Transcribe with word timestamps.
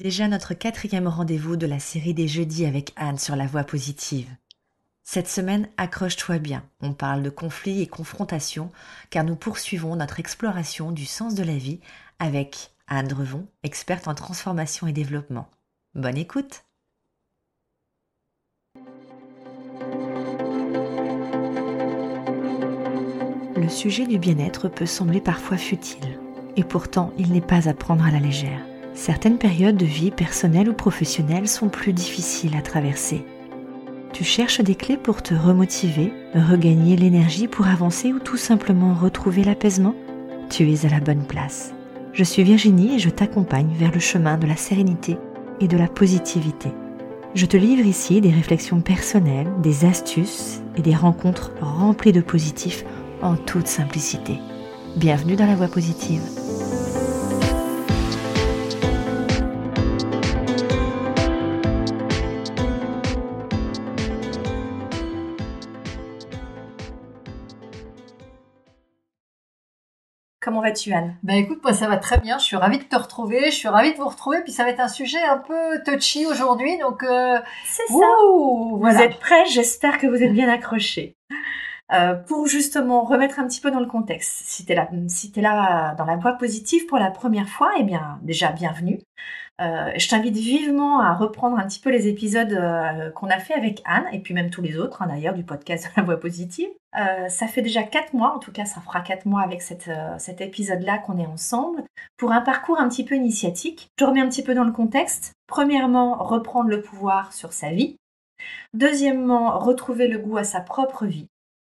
Déjà 0.00 0.28
notre 0.28 0.54
quatrième 0.54 1.08
rendez-vous 1.08 1.56
de 1.56 1.66
la 1.66 1.80
série 1.80 2.14
des 2.14 2.28
jeudis 2.28 2.66
avec 2.66 2.92
Anne 2.94 3.18
sur 3.18 3.34
la 3.34 3.48
voie 3.48 3.64
positive. 3.64 4.28
Cette 5.02 5.26
semaine, 5.26 5.68
accroche-toi 5.76 6.38
bien, 6.38 6.62
on 6.80 6.92
parle 6.92 7.24
de 7.24 7.30
conflits 7.30 7.82
et 7.82 7.88
confrontations 7.88 8.70
car 9.10 9.24
nous 9.24 9.34
poursuivons 9.34 9.96
notre 9.96 10.20
exploration 10.20 10.92
du 10.92 11.04
sens 11.04 11.34
de 11.34 11.42
la 11.42 11.56
vie 11.56 11.80
avec 12.20 12.70
Anne 12.86 13.08
Drevon, 13.08 13.48
experte 13.64 14.06
en 14.06 14.14
transformation 14.14 14.86
et 14.86 14.92
développement. 14.92 15.50
Bonne 15.96 16.16
écoute 16.16 16.64
Le 23.56 23.68
sujet 23.68 24.06
du 24.06 24.20
bien-être 24.20 24.68
peut 24.68 24.86
sembler 24.86 25.20
parfois 25.20 25.56
futile, 25.56 26.20
et 26.54 26.62
pourtant 26.62 27.12
il 27.18 27.32
n'est 27.32 27.40
pas 27.40 27.68
à 27.68 27.74
prendre 27.74 28.04
à 28.04 28.12
la 28.12 28.20
légère 28.20 28.67
certaines 28.98 29.38
périodes 29.38 29.76
de 29.76 29.86
vie 29.86 30.10
personnelle 30.10 30.68
ou 30.68 30.74
professionnelle 30.74 31.46
sont 31.46 31.68
plus 31.68 31.92
difficiles 31.92 32.56
à 32.56 32.62
traverser. 32.62 33.24
Tu 34.12 34.24
cherches 34.24 34.60
des 34.60 34.74
clés 34.74 34.96
pour 34.96 35.22
te 35.22 35.34
remotiver, 35.34 36.12
regagner 36.34 36.96
l'énergie 36.96 37.46
pour 37.46 37.68
avancer 37.68 38.12
ou 38.12 38.18
tout 38.18 38.36
simplement 38.36 38.94
retrouver 38.94 39.44
l'apaisement? 39.44 39.94
Tu 40.50 40.72
es 40.72 40.84
à 40.84 40.88
la 40.88 40.98
bonne 40.98 41.24
place. 41.24 41.72
Je 42.12 42.24
suis 42.24 42.42
Virginie 42.42 42.96
et 42.96 42.98
je 42.98 43.10
t'accompagne 43.10 43.72
vers 43.78 43.92
le 43.92 44.00
chemin 44.00 44.36
de 44.36 44.48
la 44.48 44.56
sérénité 44.56 45.16
et 45.60 45.68
de 45.68 45.76
la 45.76 45.86
positivité. 45.86 46.70
Je 47.34 47.46
te 47.46 47.56
livre 47.56 47.86
ici 47.86 48.20
des 48.20 48.32
réflexions 48.32 48.80
personnelles, 48.80 49.52
des 49.62 49.84
astuces 49.84 50.60
et 50.76 50.82
des 50.82 50.94
rencontres 50.96 51.52
remplies 51.60 52.12
de 52.12 52.20
positifs 52.20 52.84
en 53.22 53.36
toute 53.36 53.68
simplicité. 53.68 54.38
Bienvenue 54.96 55.36
dans 55.36 55.46
la 55.46 55.54
voie 55.54 55.68
positive. 55.68 56.22
Comment 70.48 70.62
vas-tu, 70.62 70.94
Anne? 70.94 71.14
Ben 71.22 71.34
écoute, 71.34 71.62
moi 71.62 71.74
ça 71.74 71.88
va 71.88 71.98
très 71.98 72.16
bien. 72.20 72.38
Je 72.38 72.44
suis 72.44 72.56
ravie 72.56 72.78
de 72.78 72.84
te 72.84 72.96
retrouver. 72.96 73.50
Je 73.50 73.54
suis 73.54 73.68
ravie 73.68 73.92
de 73.92 73.98
vous 73.98 74.08
retrouver. 74.08 74.40
Puis 74.44 74.52
ça 74.52 74.64
va 74.64 74.70
être 74.70 74.80
un 74.80 74.88
sujet 74.88 75.22
un 75.22 75.36
peu 75.36 75.82
touchy 75.84 76.24
aujourd'hui, 76.24 76.78
donc 76.78 77.02
euh, 77.02 77.38
c'est 77.66 77.86
ça. 77.86 78.06
vous 78.72 78.98
êtes 78.98 79.18
prêts? 79.18 79.44
J'espère 79.44 79.98
que 79.98 80.06
vous 80.06 80.22
êtes 80.22 80.32
bien 80.32 80.48
accrochés. 80.48 81.18
Euh, 81.92 82.14
pour 82.14 82.46
justement 82.46 83.04
remettre 83.04 83.38
un 83.38 83.46
petit 83.46 83.60
peu 83.60 83.70
dans 83.70 83.80
le 83.80 83.86
contexte, 83.86 84.40
si 84.46 84.64
tu 84.64 84.72
es 84.72 84.74
là, 84.74 84.88
si 85.08 85.30
es 85.36 85.40
là 85.42 85.94
dans 85.98 86.06
la 86.06 86.16
voie 86.16 86.32
positive 86.32 86.86
pour 86.86 86.96
la 86.96 87.10
première 87.10 87.50
fois, 87.50 87.70
eh 87.78 87.82
bien 87.82 88.18
déjà 88.22 88.50
bienvenue. 88.50 89.00
Euh, 89.60 89.90
je 89.98 90.08
t'invite 90.08 90.36
vivement 90.36 91.00
à 91.00 91.12
reprendre 91.12 91.58
un 91.58 91.66
petit 91.66 91.80
peu 91.80 91.90
les 91.90 92.08
épisodes 92.08 92.54
euh, 92.54 93.10
qu'on 93.10 93.28
a 93.28 93.38
fait 93.38 93.54
avec 93.54 93.82
Anne 93.84 94.06
et 94.12 94.20
puis 94.20 94.32
même 94.32 94.48
tous 94.48 94.62
les 94.62 94.78
autres 94.78 95.02
hein, 95.02 95.08
d'ailleurs 95.08 95.34
du 95.34 95.44
podcast 95.44 95.90
de 95.96 96.00
la 96.00 96.04
voix 96.04 96.18
positive. 96.18 96.68
Euh, 96.96 97.28
ça 97.28 97.46
fait 97.46 97.60
déjà 97.62 97.82
quatre 97.82 98.14
mois, 98.14 98.34
en 98.34 98.38
tout 98.38 98.50
cas 98.50 98.64
ça 98.64 98.80
fera 98.80 99.02
quatre 99.02 99.26
mois 99.26 99.42
avec 99.42 99.60
cette, 99.60 99.90
cet 100.18 100.40
épisode-là 100.40 100.98
qu'on 100.98 101.18
est 101.18 101.26
ensemble 101.26 101.84
pour 102.16 102.32
un 102.32 102.40
parcours 102.40 102.80
un 102.80 102.88
petit 102.88 103.04
peu 103.04 103.14
initiatique. 103.14 103.88
Je 103.98 104.04
remets 104.04 104.20
un 104.20 104.28
petit 104.28 104.42
peu 104.42 104.54
dans 104.54 104.64
le 104.64 104.72
contexte. 104.72 105.32
Premièrement, 105.46 106.16
reprendre 106.16 106.70
le 106.70 106.80
pouvoir 106.80 107.32
sur 107.32 107.52
sa 107.52 107.70
vie. 107.70 107.96
Deuxièmement, 108.72 109.58
retrouver 109.58 110.08
le 110.08 110.18
goût 110.18 110.38
à 110.38 110.44
sa 110.44 110.60
propre 110.60 111.04
vie. 111.04 111.26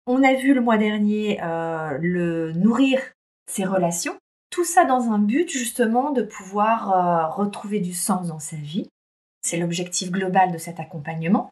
On 0.07 0.23
a 0.23 0.33
vu 0.33 0.53
le 0.53 0.61
mois 0.61 0.77
dernier 0.77 1.39
le 1.41 2.53
nourrir 2.53 2.99
ses 3.47 3.65
relations 3.65 4.15
tout 4.49 4.65
ça 4.65 4.85
dans 4.85 5.11
un 5.11 5.19
but 5.19 5.49
justement 5.49 6.11
de 6.11 6.23
pouvoir 6.23 6.91
euh, 6.91 7.27
retrouver 7.27 7.79
du 7.79 7.93
sens 7.93 8.27
dans 8.27 8.39
sa 8.39 8.55
vie. 8.55 8.89
C'est 9.41 9.57
l'objectif 9.57 10.11
global 10.11 10.51
de 10.51 10.57
cet 10.57 10.79
accompagnement. 10.79 11.51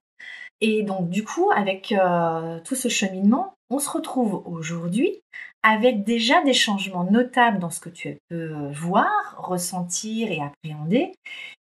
Et 0.62 0.84
donc 0.84 1.10
du 1.10 1.24
coup, 1.24 1.50
avec 1.56 1.92
euh, 1.92 2.60
tout 2.64 2.76
ce 2.76 2.90
cheminement, 2.90 3.54
on 3.70 3.80
se 3.80 3.90
retrouve 3.90 4.44
aujourd'hui 4.46 5.22
avec 5.64 6.04
déjà 6.04 6.42
des 6.44 6.54
changements 6.54 7.04
notables 7.04 7.60
dans 7.60 7.70
ce 7.70 7.80
que 7.80 7.90
tu 7.90 8.18
peux 8.30 8.72
voir, 8.72 9.36
ressentir 9.38 10.32
et 10.32 10.42
appréhender. 10.42 11.14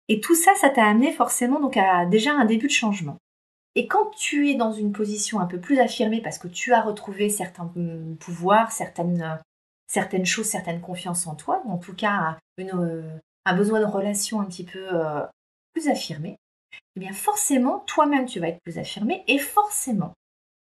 Et 0.07 0.19
tout 0.19 0.35
ça, 0.35 0.52
ça 0.56 0.69
t'a 0.69 0.85
amené 0.85 1.12
forcément 1.12 1.59
donc 1.59 1.78
à 1.78 2.06
déjà 2.06 2.31
un 2.34 2.46
début 2.46 2.68
de 2.68 2.72
changement. 2.72 3.18
Et 3.75 3.88
quand 3.88 4.09
tu 4.12 4.50
es 4.50 4.56
dans 4.56 4.74
une 4.74 4.91
position 4.91 5.40
un 5.40 5.46
peu 5.46 5.59
plus 5.59 5.79
affirmée 5.79 6.22
parce 6.22 6.38
que 6.38 6.50
tu 6.50 6.73
as 6.73 6.81
retrouvé 6.81 7.29
certains 7.29 7.72
pouvoirs, 8.19 8.72
certaines 8.72 9.40
certaines 9.91 10.25
choses, 10.25 10.46
certaines 10.46 10.79
confiances 10.79 11.28
en 11.28 11.35
toi, 11.35 11.62
ou 11.66 11.72
en 11.72 11.78
tout 11.78 11.94
cas 11.94 12.38
euh, 12.59 13.18
un 13.46 13.56
besoin 13.56 13.81
de 13.81 13.85
relation 13.85 14.40
un 14.40 14.46
petit 14.46 14.63
peu 14.63 14.88
euh, 14.94 15.22
plus 15.73 15.90
affirmé, 15.90 16.38
eh 16.96 17.00
bien 17.00 17.14
forcément, 17.14 17.80
toi-même, 17.88 18.26
tu 18.26 18.40
vas 18.40 18.50
être 18.50 18.62
plus 18.64 18.78
affirmé 18.78 19.24
et 19.28 19.40
forcément, 19.40 20.14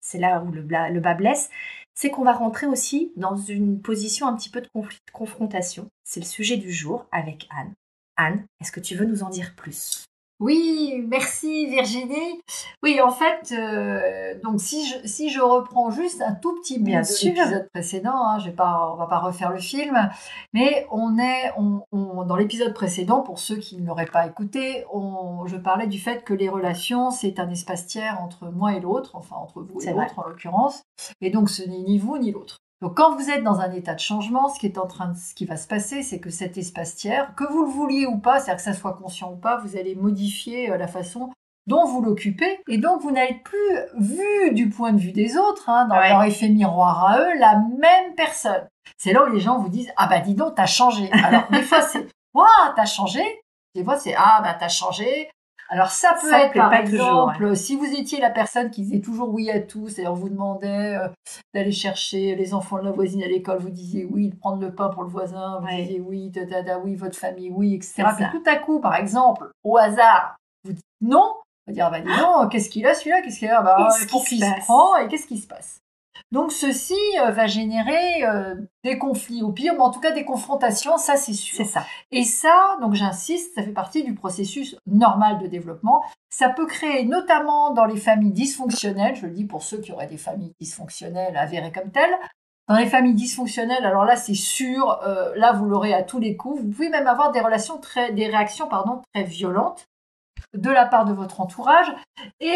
c'est 0.00 0.18
là 0.18 0.42
où 0.42 0.52
le, 0.52 0.62
le 0.62 1.00
bas 1.00 1.14
blesse, 1.14 1.50
c'est 1.94 2.10
qu'on 2.10 2.24
va 2.24 2.32
rentrer 2.32 2.66
aussi 2.66 3.12
dans 3.16 3.36
une 3.36 3.80
position 3.80 4.26
un 4.26 4.36
petit 4.36 4.50
peu 4.50 4.60
de 4.60 4.68
conflit, 4.68 4.98
de 5.06 5.12
confrontation. 5.12 5.88
C'est 6.04 6.20
le 6.20 6.26
sujet 6.26 6.56
du 6.56 6.70
jour 6.70 7.06
avec 7.10 7.48
Anne. 7.50 7.74
Anne, 8.16 8.46
est-ce 8.60 8.72
que 8.72 8.80
tu 8.80 8.94
veux 8.94 9.06
nous 9.06 9.22
en 9.22 9.30
dire 9.30 9.54
plus? 9.56 10.04
Oui, 10.38 11.02
merci 11.08 11.66
Virginie. 11.66 12.42
Oui, 12.82 13.00
en 13.00 13.10
fait, 13.10 13.52
euh, 13.52 14.38
donc 14.42 14.60
si 14.60 14.86
je, 14.86 15.08
si 15.08 15.30
je 15.30 15.40
reprends 15.40 15.90
juste 15.90 16.20
un 16.20 16.34
tout 16.34 16.54
petit 16.60 16.78
bout 16.78 16.90
de 16.90 17.24
l'épisode 17.24 17.68
précédent, 17.72 18.14
hein, 18.14 18.38
je 18.38 18.50
vais 18.50 18.54
pas, 18.54 18.92
on 18.92 18.96
va 18.96 19.06
pas 19.06 19.18
refaire 19.18 19.50
le 19.50 19.58
film, 19.58 20.10
mais 20.52 20.86
on 20.90 21.18
est 21.18 21.52
on, 21.56 22.24
dans 22.24 22.36
l'épisode 22.36 22.74
précédent, 22.74 23.20
pour 23.20 23.38
ceux 23.38 23.56
qui 23.56 23.80
ne 23.80 23.86
l'auraient 23.86 24.04
pas 24.04 24.26
écouté, 24.26 24.84
on, 24.92 25.46
je 25.46 25.56
parlais 25.56 25.86
du 25.86 25.98
fait 25.98 26.22
que 26.22 26.34
les 26.34 26.50
relations, 26.50 27.10
c'est 27.10 27.40
un 27.40 27.48
espace 27.48 27.86
tiers 27.86 28.20
entre 28.20 28.48
moi 28.48 28.74
et 28.74 28.80
l'autre, 28.80 29.16
enfin 29.16 29.36
entre 29.36 29.62
vous 29.62 29.80
et 29.80 29.92
l'autre 29.92 30.18
en 30.18 30.28
l'occurrence, 30.28 30.82
et 31.22 31.30
donc 31.30 31.48
ce 31.48 31.62
n'est 31.62 31.78
ni 31.78 31.98
vous 31.98 32.18
ni 32.18 32.30
l'autre. 32.30 32.58
Donc 32.82 32.96
quand 32.96 33.16
vous 33.16 33.30
êtes 33.30 33.42
dans 33.42 33.60
un 33.60 33.72
état 33.72 33.94
de 33.94 34.00
changement, 34.00 34.48
ce 34.48 34.60
qui 34.60 34.66
est 34.66 34.78
en 34.78 34.86
train 34.86 35.08
de, 35.08 35.16
ce 35.16 35.34
qui 35.34 35.46
va 35.46 35.56
se 35.56 35.66
passer, 35.66 36.02
c'est 36.02 36.20
que 36.20 36.28
cet 36.28 36.58
espace 36.58 36.94
tiers, 36.94 37.34
que 37.34 37.50
vous 37.50 37.64
le 37.64 37.70
vouliez 37.70 38.06
ou 38.06 38.18
pas, 38.18 38.38
c'est-à-dire 38.38 38.56
que 38.56 38.62
ça 38.62 38.78
soit 38.78 38.92
conscient 38.92 39.32
ou 39.32 39.36
pas, 39.36 39.56
vous 39.56 39.76
allez 39.76 39.94
modifier 39.94 40.70
euh, 40.70 40.76
la 40.76 40.86
façon 40.86 41.30
dont 41.66 41.84
vous 41.84 42.00
l'occupez, 42.00 42.60
et 42.68 42.78
donc 42.78 43.00
vous 43.00 43.10
n'allez 43.10 43.40
plus 43.44 43.56
vu 43.98 44.52
du 44.52 44.68
point 44.68 44.92
de 44.92 45.00
vue 45.00 45.12
des 45.12 45.36
autres, 45.36 45.68
hein, 45.68 45.86
dans 45.88 45.96
leur 45.96 46.22
effet 46.22 46.48
miroir 46.48 47.04
à 47.04 47.20
eux, 47.20 47.38
la 47.38 47.56
même 47.56 48.14
personne. 48.14 48.68
C'est 48.98 49.12
là 49.12 49.24
où 49.24 49.32
les 49.32 49.40
gens 49.40 49.58
vous 49.58 49.68
disent 49.68 49.90
ah 49.96 50.06
bah 50.06 50.20
dis 50.20 50.34
donc 50.34 50.54
t'as 50.54 50.66
changé. 50.66 51.10
Alors 51.12 51.48
des 51.50 51.62
fois 51.62 51.82
c'est 51.82 52.06
waouh 52.34 52.46
t'as 52.76 52.86
changé, 52.86 53.22
des 53.74 53.82
fois 53.82 53.98
c'est 53.98 54.14
ah 54.16 54.40
bah 54.44 54.54
t'as 54.54 54.68
changé, 54.68 55.28
alors 55.68 55.90
ça 55.90 56.16
peut 56.20 56.32
être 56.32 56.54
par 56.54 56.74
exemple, 56.74 57.56
si 57.56 57.76
vous 57.76 57.86
étiez 57.86 58.20
la 58.20 58.30
personne 58.30 58.70
qui 58.70 58.82
disait 58.82 59.00
toujours 59.00 59.32
oui 59.32 59.50
à 59.50 59.60
tout, 59.60 59.88
c'est-à-dire 59.88 60.14
vous 60.14 60.28
demandait 60.28 60.96
euh, 60.96 61.08
d'aller 61.54 61.72
chercher 61.72 62.34
les 62.36 62.54
enfants 62.54 62.78
de 62.78 62.84
la 62.84 62.92
voisine 62.92 63.22
à 63.22 63.26
l'école, 63.26 63.58
vous 63.58 63.70
disiez 63.70 64.04
oui, 64.04 64.28
de 64.28 64.36
prendre 64.36 64.60
le 64.60 64.74
pain 64.74 64.88
pour 64.88 65.02
le 65.02 65.08
voisin, 65.08 65.60
vous 65.60 65.68
disiez 65.68 66.00
oui, 66.00 66.30
da, 66.30 66.78
oui, 66.78 66.94
votre 66.94 67.16
famille, 67.16 67.50
oui, 67.50 67.74
etc. 67.74 68.04
Puis 68.16 68.26
tout 68.30 68.50
à 68.50 68.56
coup, 68.56 68.80
par 68.80 68.94
exemple, 68.94 69.50
au 69.64 69.76
hasard, 69.76 70.36
vous 70.64 70.72
dites 70.72 70.84
non, 71.00 71.34
on 71.66 71.72
va 71.72 71.74
dire 71.74 71.90
bah 71.90 72.00
non, 72.00 72.48
qu'est-ce 72.48 72.70
qu'il 72.70 72.86
a 72.86 72.94
celui-là, 72.94 73.22
qu'est-ce 73.22 73.38
qu'il 73.38 73.48
a, 73.48 73.62
bah, 73.62 73.76
qu'est-ce 73.78 74.28
qu'il 74.28 74.44
se 74.44 74.58
prend 74.60 74.96
et 74.96 75.08
qu'est-ce 75.08 75.26
qui 75.26 75.38
se 75.38 75.46
passe? 75.46 75.80
Donc 76.32 76.52
ceci 76.52 76.94
euh, 77.20 77.30
va 77.30 77.46
générer 77.46 78.24
euh, 78.24 78.54
des 78.84 78.98
conflits 78.98 79.42
au 79.42 79.52
pire, 79.52 79.74
mais 79.74 79.80
en 79.80 79.90
tout 79.90 80.00
cas 80.00 80.10
des 80.10 80.24
confrontations, 80.24 80.98
ça 80.98 81.16
c'est 81.16 81.32
sûr. 81.32 81.56
C'est 81.56 81.64
ça. 81.64 81.84
Et 82.10 82.24
ça, 82.24 82.78
donc 82.80 82.94
j'insiste, 82.94 83.54
ça 83.54 83.62
fait 83.62 83.72
partie 83.72 84.04
du 84.04 84.14
processus 84.14 84.76
normal 84.86 85.38
de 85.38 85.46
développement. 85.46 86.04
Ça 86.28 86.48
peut 86.48 86.66
créer 86.66 87.04
notamment 87.04 87.72
dans 87.72 87.84
les 87.84 87.96
familles 87.96 88.32
dysfonctionnelles, 88.32 89.16
je 89.16 89.26
le 89.26 89.32
dis 89.32 89.44
pour 89.44 89.62
ceux 89.62 89.78
qui 89.78 89.92
auraient 89.92 90.06
des 90.06 90.16
familles 90.16 90.54
dysfonctionnelles 90.60 91.36
avérées 91.36 91.72
comme 91.72 91.90
telles, 91.90 92.16
dans 92.68 92.76
les 92.76 92.86
familles 92.86 93.14
dysfonctionnelles, 93.14 93.84
alors 93.84 94.04
là 94.04 94.16
c'est 94.16 94.34
sûr, 94.34 95.00
euh, 95.06 95.32
là 95.36 95.52
vous 95.52 95.66
l'aurez 95.66 95.94
à 95.94 96.02
tous 96.02 96.18
les 96.18 96.36
coups. 96.36 96.60
Vous 96.60 96.68
pouvez 96.68 96.88
même 96.88 97.06
avoir 97.06 97.30
des 97.30 97.40
relations 97.40 97.78
très, 97.78 98.12
des 98.12 98.26
réactions 98.26 98.66
pardon 98.68 99.02
très 99.14 99.22
violentes 99.22 99.86
de 100.54 100.70
la 100.70 100.86
part 100.86 101.04
de 101.04 101.12
votre 101.12 101.40
entourage, 101.40 101.86
et 102.40 102.48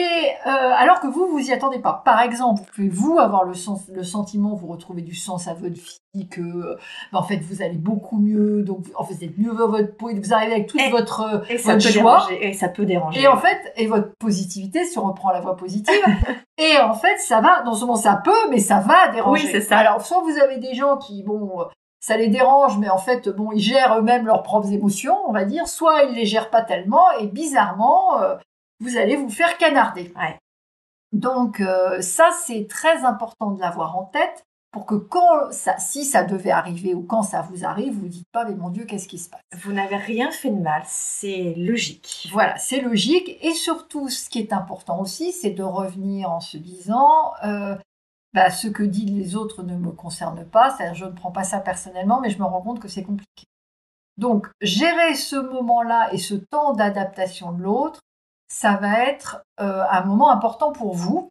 euh, 0.46 0.50
alors 0.76 1.00
que 1.00 1.06
vous, 1.06 1.26
vous 1.26 1.38
y 1.38 1.52
attendez 1.52 1.78
pas. 1.78 2.02
Par 2.04 2.20
exemple, 2.20 2.62
pouvez-vous 2.74 3.18
avoir 3.18 3.44
le, 3.44 3.54
sens, 3.54 3.82
le 3.92 4.02
sentiment, 4.02 4.54
vous 4.54 4.68
retrouvez 4.68 5.02
du 5.02 5.14
sens 5.14 5.48
à 5.48 5.54
votre 5.54 5.74
vie, 6.14 6.28
que 6.28 6.40
euh, 6.40 6.78
ben, 7.12 7.18
en 7.18 7.22
fait 7.22 7.38
vous 7.38 7.62
allez 7.62 7.76
beaucoup 7.76 8.18
mieux, 8.18 8.62
donc 8.62 8.86
en 8.96 9.04
fait 9.04 9.14
vous 9.14 9.24
êtes 9.24 9.38
mieux 9.38 9.54
dans 9.54 9.68
votre 9.68 9.96
peau, 9.96 10.10
vous 10.14 10.34
arrivez 10.34 10.52
avec 10.52 10.68
toute 10.68 10.80
votre, 10.90 11.44
et 11.50 11.58
ça 11.58 11.78
joie. 11.78 12.26
et 12.40 12.54
ça 12.54 12.68
peut 12.68 12.86
déranger. 12.86 13.20
Et 13.20 13.28
en 13.28 13.36
fait, 13.36 13.72
et 13.76 13.86
votre 13.86 14.10
positivité, 14.18 14.84
si 14.84 14.98
on 14.98 15.06
reprend 15.06 15.30
la 15.30 15.40
voie 15.40 15.56
positive, 15.56 15.94
et 16.58 16.78
en 16.78 16.94
fait 16.94 17.18
ça 17.18 17.40
va, 17.40 17.62
non 17.64 17.74
seulement 17.74 17.96
ça 17.96 18.20
peut, 18.24 18.50
mais 18.50 18.58
ça 18.60 18.80
va 18.80 19.08
déranger. 19.08 19.44
Oui, 19.44 19.48
c'est 19.50 19.60
ça. 19.60 19.78
Alors 19.78 20.00
soit 20.00 20.22
vous 20.22 20.38
avez 20.38 20.58
des 20.58 20.74
gens 20.74 20.96
qui, 20.96 21.22
bon, 21.22 21.66
ça 22.00 22.16
les 22.16 22.28
dérange, 22.28 22.78
mais 22.78 22.88
en 22.88 22.98
fait, 22.98 23.28
bon, 23.28 23.52
ils 23.52 23.60
gèrent 23.60 23.98
eux-mêmes 23.98 24.26
leurs 24.26 24.42
propres 24.42 24.72
émotions, 24.72 25.16
on 25.28 25.32
va 25.32 25.44
dire, 25.44 25.68
soit 25.68 26.04
ils 26.04 26.14
les 26.14 26.26
gèrent 26.26 26.50
pas 26.50 26.62
tellement, 26.62 27.10
et 27.20 27.26
bizarrement, 27.26 28.20
euh, 28.22 28.36
vous 28.80 28.96
allez 28.96 29.16
vous 29.16 29.28
faire 29.28 29.58
canarder. 29.58 30.12
Donc 31.12 31.60
euh, 31.60 32.00
ça, 32.00 32.30
c'est 32.44 32.66
très 32.68 33.04
important 33.04 33.50
de 33.50 33.60
l'avoir 33.60 33.96
en 33.98 34.04
tête. 34.04 34.44
pour 34.72 34.86
que 34.86 34.94
quand 34.94 35.50
ça, 35.50 35.78
si 35.78 36.04
ça 36.04 36.22
devait 36.22 36.50
arriver 36.50 36.94
ou 36.94 37.02
quand 37.02 37.22
ça 37.22 37.42
vous 37.42 37.64
arrive, 37.64 37.94
vous 37.94 38.04
ne 38.04 38.10
dites 38.10 38.28
pas, 38.32 38.44
mais 38.44 38.54
mon 38.54 38.70
Dieu, 38.70 38.84
qu'est-ce 38.84 39.08
qui 39.08 39.18
se 39.18 39.28
passe? 39.28 39.40
Vous 39.62 39.72
n'avez 39.72 39.96
rien 39.96 40.30
fait 40.30 40.50
de 40.50 40.60
mal, 40.60 40.82
c'est 40.86 41.54
logique. 41.56 42.28
Voilà, 42.32 42.56
c'est 42.56 42.80
logique. 42.80 43.36
Et 43.42 43.52
surtout, 43.54 44.08
ce 44.08 44.28
qui 44.28 44.38
est 44.38 44.52
important 44.52 45.00
aussi, 45.00 45.32
c'est 45.32 45.50
de 45.50 45.64
revenir 45.64 46.30
en 46.30 46.40
se 46.40 46.56
disant, 46.56 47.32
euh, 47.44 47.76
bah, 48.32 48.50
ce 48.50 48.68
que 48.68 48.82
disent 48.82 49.12
les 49.12 49.36
autres 49.36 49.62
ne 49.62 49.76
me 49.76 49.90
concerne 49.90 50.44
pas, 50.44 50.70
c'est-à-dire 50.70 50.94
je 50.94 51.04
ne 51.04 51.12
prends 51.12 51.32
pas 51.32 51.44
ça 51.44 51.60
personnellement, 51.60 52.20
mais 52.20 52.30
je 52.30 52.38
me 52.38 52.44
rends 52.44 52.62
compte 52.62 52.80
que 52.80 52.88
c'est 52.88 53.02
compliqué. 53.02 53.46
Donc, 54.16 54.48
gérer 54.60 55.14
ce 55.14 55.36
moment-là 55.36 56.12
et 56.12 56.18
ce 56.18 56.34
temps 56.34 56.72
d'adaptation 56.74 57.52
de 57.52 57.62
l'autre, 57.62 58.00
ça 58.48 58.76
va 58.76 59.04
être 59.04 59.42
euh, 59.60 59.82
un 59.90 60.04
moment 60.04 60.30
important 60.30 60.72
pour 60.72 60.94
vous 60.94 61.30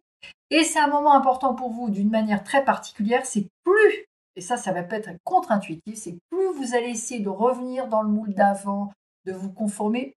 et 0.50 0.64
c'est 0.64 0.80
un 0.80 0.88
moment 0.88 1.14
important 1.14 1.54
pour 1.54 1.70
vous 1.70 1.90
d'une 1.90 2.10
manière 2.10 2.42
très 2.42 2.64
particulière, 2.64 3.24
c'est 3.24 3.46
plus, 3.64 4.04
et 4.36 4.40
ça, 4.40 4.56
ça 4.56 4.72
va 4.72 4.82
peut 4.82 4.96
être 4.96 5.10
contre-intuitif, 5.24 5.94
c'est 5.94 6.18
plus 6.30 6.52
vous 6.54 6.74
allez 6.74 6.88
essayer 6.88 7.20
de 7.20 7.28
revenir 7.28 7.86
dans 7.88 8.02
le 8.02 8.08
moule 8.08 8.34
d'avant, 8.34 8.92
de 9.26 9.32
vous 9.32 9.52
conformer, 9.52 10.14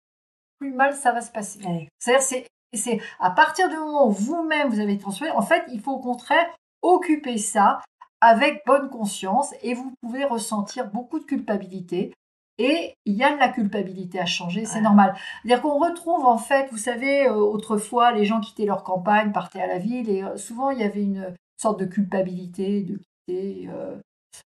plus 0.58 0.72
mal 0.72 0.94
ça 0.94 1.12
va 1.12 1.20
se 1.20 1.30
passer. 1.30 1.60
C'est-à-dire, 1.98 2.46
c'est, 2.74 3.00
à 3.20 3.30
partir 3.30 3.68
du 3.68 3.76
moment 3.76 4.08
où 4.08 4.10
vous-même 4.10 4.68
vous 4.68 4.80
avez 4.80 4.98
transformé, 4.98 5.32
en 5.32 5.42
fait, 5.42 5.64
il 5.68 5.80
faut 5.80 5.92
au 5.92 6.00
contraire 6.00 6.46
occuper 6.84 7.38
ça 7.38 7.80
avec 8.20 8.62
bonne 8.66 8.88
conscience 8.88 9.52
et 9.62 9.74
vous 9.74 9.92
pouvez 10.00 10.24
ressentir 10.24 10.90
beaucoup 10.90 11.18
de 11.18 11.24
culpabilité 11.24 12.12
et 12.58 12.94
il 13.04 13.14
y 13.14 13.24
a 13.24 13.34
de 13.34 13.38
la 13.38 13.48
culpabilité 13.48 14.20
à 14.20 14.26
changer, 14.26 14.64
c'est 14.64 14.80
normal. 14.80 15.14
C'est-à-dire 15.42 15.62
qu'on 15.62 15.78
retrouve 15.78 16.24
en 16.24 16.38
fait, 16.38 16.68
vous 16.70 16.78
savez, 16.78 17.26
euh, 17.26 17.34
autrefois, 17.34 18.12
les 18.12 18.24
gens 18.24 18.40
quittaient 18.40 18.64
leur 18.64 18.84
campagne, 18.84 19.32
partaient 19.32 19.60
à 19.60 19.66
la 19.66 19.78
ville, 19.78 20.08
et 20.08 20.22
euh, 20.22 20.36
souvent 20.36 20.70
il 20.70 20.78
y 20.78 20.84
avait 20.84 21.02
une 21.02 21.34
sorte 21.56 21.80
de 21.80 21.84
culpabilité 21.84 22.82
de 22.82 22.96
quitter 22.96 23.68
euh, 23.72 23.96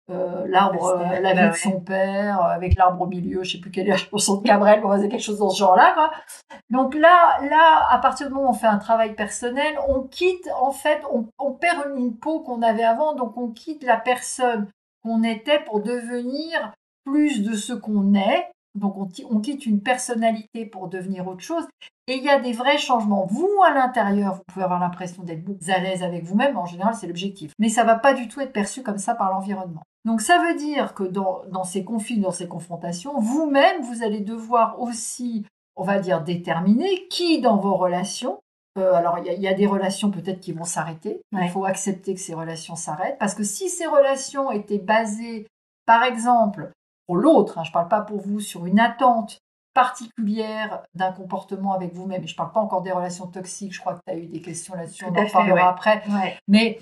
l'arbre, 0.08 0.98
la 1.20 1.34
vie 1.34 1.50
de 1.50 1.56
son 1.56 1.80
père, 1.80 2.40
avec 2.42 2.76
l'arbre 2.76 3.02
au 3.02 3.06
milieu, 3.06 3.42
je 3.42 3.52
sais 3.52 3.60
plus 3.60 3.70
quel 3.70 3.90
âge 3.90 4.08
pour 4.10 4.20
son 4.20 4.40
Cabrel, 4.40 4.80
on 4.84 4.92
faisait 4.92 5.08
quelque 5.08 5.22
chose 5.22 5.38
dans 5.38 5.50
ce 5.50 5.58
genre-là. 5.58 6.10
Donc 6.70 6.94
là, 6.94 7.38
là, 7.42 7.86
à 7.90 7.98
partir 7.98 8.28
du 8.28 8.34
moment 8.34 8.48
où 8.48 8.50
on 8.50 8.54
fait 8.54 8.66
un 8.66 8.78
travail 8.78 9.14
personnel, 9.14 9.74
on 9.88 10.02
quitte, 10.02 10.48
en 10.60 10.72
fait, 10.72 11.02
on, 11.12 11.26
on 11.38 11.52
perd 11.52 11.86
une 11.96 12.16
peau 12.16 12.40
qu'on 12.40 12.62
avait 12.62 12.84
avant, 12.84 13.14
donc 13.14 13.36
on 13.36 13.48
quitte 13.48 13.82
la 13.82 13.96
personne 13.96 14.68
qu'on 15.02 15.22
était 15.22 15.60
pour 15.60 15.80
devenir 15.80 16.72
plus 17.04 17.42
de 17.42 17.54
ce 17.54 17.72
qu'on 17.72 18.14
est. 18.14 18.50
Donc 18.74 18.96
on, 18.98 19.40
quitte 19.40 19.64
une 19.64 19.80
personnalité 19.80 20.66
pour 20.66 20.88
devenir 20.88 21.26
autre 21.26 21.40
chose. 21.40 21.66
Et 22.08 22.18
il 22.18 22.22
y 22.22 22.28
a 22.28 22.38
des 22.38 22.52
vrais 22.52 22.78
changements. 22.78 23.26
Vous, 23.26 23.50
à 23.66 23.74
l'intérieur, 23.74 24.34
vous 24.34 24.42
pouvez 24.46 24.64
avoir 24.64 24.78
l'impression 24.78 25.24
d'être 25.24 25.44
beaucoup 25.44 25.64
à 25.68 25.78
l'aise 25.78 26.04
avec 26.04 26.24
vous-même. 26.24 26.56
En 26.56 26.66
général, 26.66 26.94
c'est 26.94 27.08
l'objectif. 27.08 27.52
Mais 27.58 27.68
ça 27.68 27.82
va 27.82 27.96
pas 27.96 28.14
du 28.14 28.28
tout 28.28 28.40
être 28.40 28.52
perçu 28.52 28.82
comme 28.82 28.98
ça 28.98 29.14
par 29.14 29.32
l'environnement. 29.32 29.82
Donc 30.04 30.20
ça 30.20 30.38
veut 30.38 30.54
dire 30.54 30.94
que 30.94 31.02
dans, 31.02 31.64
ces 31.64 31.84
conflits, 31.84 32.20
dans 32.20 32.30
ces 32.30 32.46
confrontations, 32.46 33.18
vous-même, 33.18 33.82
vous 33.82 34.04
allez 34.04 34.20
devoir 34.20 34.80
aussi, 34.80 35.44
on 35.74 35.82
va 35.82 35.98
dire, 35.98 36.22
déterminer 36.22 37.08
qui 37.08 37.40
dans 37.40 37.56
vos 37.56 37.74
relations 37.74 38.38
euh, 38.78 38.92
alors, 38.92 39.18
il 39.18 39.40
y, 39.40 39.48
a 39.48 39.54
des 39.54 39.66
relations 39.66 40.10
peut-être 40.10 40.40
qui 40.40 40.52
vont 40.52 40.64
s'arrêter. 40.64 41.22
Il 41.32 41.48
faut 41.48 41.64
accepter 41.64 42.14
que 42.14 42.20
ces 42.20 42.34
relations 42.34 42.76
s'arrêtent. 42.76 43.16
Parce 43.18 43.34
que 43.34 43.42
si 43.42 43.70
ces 43.70 43.86
relations 43.86 44.50
étaient 44.50 44.78
basées, 44.78 45.46
par 45.86 46.04
exemple, 46.04 46.70
pour 47.06 47.16
l'autre, 47.16 47.58
hein, 47.58 47.64
je 47.64 47.70
ne 47.70 47.72
parle 47.72 47.88
pas 47.88 48.02
pour 48.02 48.20
vous, 48.20 48.38
sur 48.38 48.66
une 48.66 48.78
attente 48.78 49.38
particulière 49.76 50.82
d'un 50.94 51.12
comportement 51.12 51.75
avec 51.75 51.93
vous-même. 51.93 52.25
Et 52.25 52.26
je 52.26 52.32
ne 52.32 52.37
parle 52.37 52.50
pas 52.50 52.61
encore 52.61 52.81
des 52.81 52.93
relations 52.93 53.26
toxiques, 53.26 53.75
je 53.75 53.81
crois 53.81 53.93
que 53.93 54.00
tu 54.06 54.12
as 54.12 54.17
eu 54.17 54.26
des 54.26 54.40
questions 54.40 54.75
là-dessus, 54.75 55.05
on 55.05 55.14
en 55.14 55.31
parlera 55.31 55.69
après. 55.69 56.02
Mais, 56.49 56.81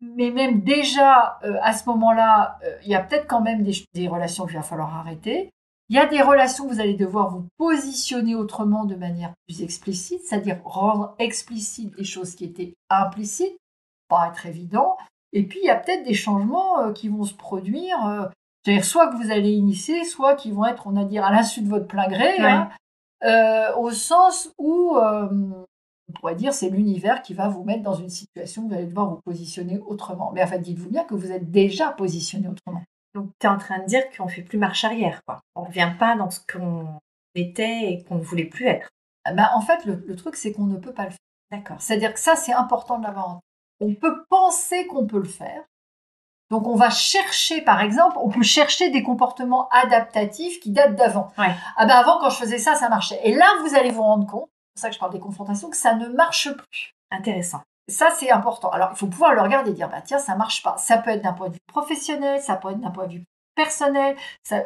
mais 0.00 0.32
même 0.32 0.62
déjà, 0.62 1.38
euh, 1.44 1.56
à 1.62 1.72
ce 1.72 1.88
moment-là, 1.88 2.58
euh, 2.64 2.76
il 2.82 2.88
y 2.88 2.96
a 2.96 3.00
peut-être 3.00 3.28
quand 3.28 3.40
même 3.40 3.62
des, 3.62 4.08
relations 4.08 4.44
qu'il 4.44 4.56
va 4.56 4.62
falloir 4.62 4.92
arrêter. 4.96 5.50
Il 5.88 5.94
y 5.94 6.00
a 6.00 6.06
des 6.06 6.20
relations 6.20 6.64
où 6.64 6.68
vous 6.68 6.80
allez 6.80 6.94
devoir 6.94 7.30
vous 7.30 7.46
positionner 7.58 8.34
autrement 8.34 8.86
de 8.86 8.96
manière 8.96 9.32
plus 9.46 9.62
explicite, 9.62 10.20
c'est-à-dire 10.24 10.58
rendre 10.64 11.14
explicite 11.20 11.94
des 11.96 12.02
choses 12.02 12.34
qui 12.34 12.44
étaient 12.44 12.74
implicites, 12.90 13.56
pas 14.08 14.30
être 14.32 14.46
évident. 14.46 14.96
Et 15.32 15.44
puis, 15.44 15.60
il 15.62 15.66
y 15.66 15.70
a 15.70 15.76
peut-être 15.76 16.02
des 16.02 16.14
changements 16.14 16.80
euh, 16.80 16.92
qui 16.92 17.08
vont 17.08 17.22
se 17.22 17.34
produire 17.34 18.32
c'est-à-dire 18.66 18.84
soit 18.84 19.06
que 19.12 19.14
vous 19.22 19.30
allez 19.30 19.52
initier, 19.52 20.04
soit 20.04 20.34
qui 20.34 20.50
vont 20.50 20.64
être, 20.64 20.88
on 20.88 20.90
va 20.90 21.04
dire, 21.04 21.24
à 21.24 21.30
l'insu 21.30 21.62
de 21.62 21.68
votre 21.68 21.86
plein 21.86 22.08
gré, 22.08 22.36
hein, 22.40 22.68
euh, 23.22 23.72
au 23.76 23.92
sens 23.92 24.52
où, 24.58 24.96
euh, 24.96 25.28
on 25.30 26.12
pourrait 26.12 26.34
dire, 26.34 26.52
c'est 26.52 26.68
l'univers 26.68 27.22
qui 27.22 27.32
va 27.32 27.46
vous 27.46 27.62
mettre 27.62 27.84
dans 27.84 27.94
une 27.94 28.08
situation 28.08 28.62
où 28.62 28.68
vous 28.68 28.74
allez 28.74 28.86
devoir 28.86 29.08
vous 29.08 29.20
positionner 29.24 29.78
autrement. 29.78 30.32
Mais 30.32 30.42
en 30.42 30.48
fait, 30.48 30.58
dites-vous 30.58 30.90
bien 30.90 31.04
que 31.04 31.14
vous 31.14 31.30
êtes 31.30 31.48
déjà 31.48 31.90
positionné 31.90 32.48
autrement. 32.48 32.82
Donc, 33.14 33.30
tu 33.38 33.46
es 33.46 33.50
en 33.50 33.56
train 33.56 33.78
de 33.78 33.84
dire 33.84 34.02
qu'on 34.16 34.24
ne 34.24 34.30
fait 34.30 34.42
plus 34.42 34.58
marche 34.58 34.82
arrière, 34.82 35.20
quoi. 35.24 35.38
On 35.54 35.62
ne 35.62 35.66
revient 35.68 35.92
pas 35.96 36.16
dans 36.16 36.30
ce 36.30 36.40
qu'on 36.40 36.88
était 37.36 37.92
et 37.92 38.02
qu'on 38.02 38.16
ne 38.16 38.22
voulait 38.22 38.46
plus 38.46 38.66
être. 38.66 38.88
Ben, 39.32 39.48
en 39.54 39.60
fait, 39.60 39.84
le, 39.84 40.04
le 40.04 40.16
truc, 40.16 40.34
c'est 40.34 40.50
qu'on 40.50 40.66
ne 40.66 40.76
peut 40.76 40.92
pas 40.92 41.04
le 41.04 41.10
faire. 41.10 41.18
D'accord. 41.52 41.80
C'est-à-dire 41.80 42.12
que 42.12 42.18
ça, 42.18 42.34
c'est 42.34 42.52
important 42.52 42.98
de 42.98 43.04
l'avoir 43.04 43.38
On 43.78 43.94
peut 43.94 44.24
penser 44.28 44.88
qu'on 44.88 45.06
peut 45.06 45.20
le 45.20 45.28
faire, 45.28 45.62
donc 46.50 46.66
on 46.66 46.76
va 46.76 46.90
chercher, 46.90 47.60
par 47.60 47.80
exemple, 47.80 48.16
on 48.20 48.28
peut 48.28 48.42
chercher 48.42 48.90
des 48.90 49.02
comportements 49.02 49.68
adaptatifs 49.70 50.60
qui 50.60 50.70
datent 50.70 50.94
d'avant. 50.94 51.32
Ah 51.76 51.86
ben 51.86 51.96
avant, 51.96 52.18
quand 52.20 52.30
je 52.30 52.36
faisais 52.36 52.58
ça, 52.58 52.74
ça 52.74 52.88
marchait. 52.88 53.20
Et 53.24 53.34
là, 53.34 53.46
vous 53.62 53.74
allez 53.74 53.90
vous 53.90 54.02
rendre 54.02 54.26
compte, 54.26 54.48
c'est 54.74 54.74
pour 54.74 54.82
ça 54.82 54.88
que 54.88 54.94
je 54.94 55.00
parle 55.00 55.12
des 55.12 55.20
confrontations, 55.20 55.70
que 55.70 55.76
ça 55.76 55.94
ne 55.94 56.08
marche 56.08 56.52
plus. 56.52 56.92
Intéressant. 57.10 57.62
Ça, 57.88 58.10
c'est 58.16 58.30
important. 58.30 58.70
Alors, 58.70 58.90
il 58.92 58.96
faut 58.96 59.06
pouvoir 59.06 59.32
le 59.32 59.40
regarder 59.40 59.70
et 59.70 59.74
dire, 59.74 59.88
bah 59.88 60.02
tiens, 60.04 60.18
ça 60.18 60.34
marche 60.34 60.62
pas. 60.62 60.76
Ça 60.76 60.98
peut 60.98 61.10
être 61.10 61.22
d'un 61.22 61.32
point 61.32 61.48
de 61.48 61.54
vue 61.54 61.60
professionnel, 61.68 62.40
ça 62.40 62.56
peut 62.56 62.70
être 62.70 62.80
d'un 62.80 62.90
point 62.90 63.06
de 63.06 63.14
vue 63.14 63.24
personnel. 63.54 64.16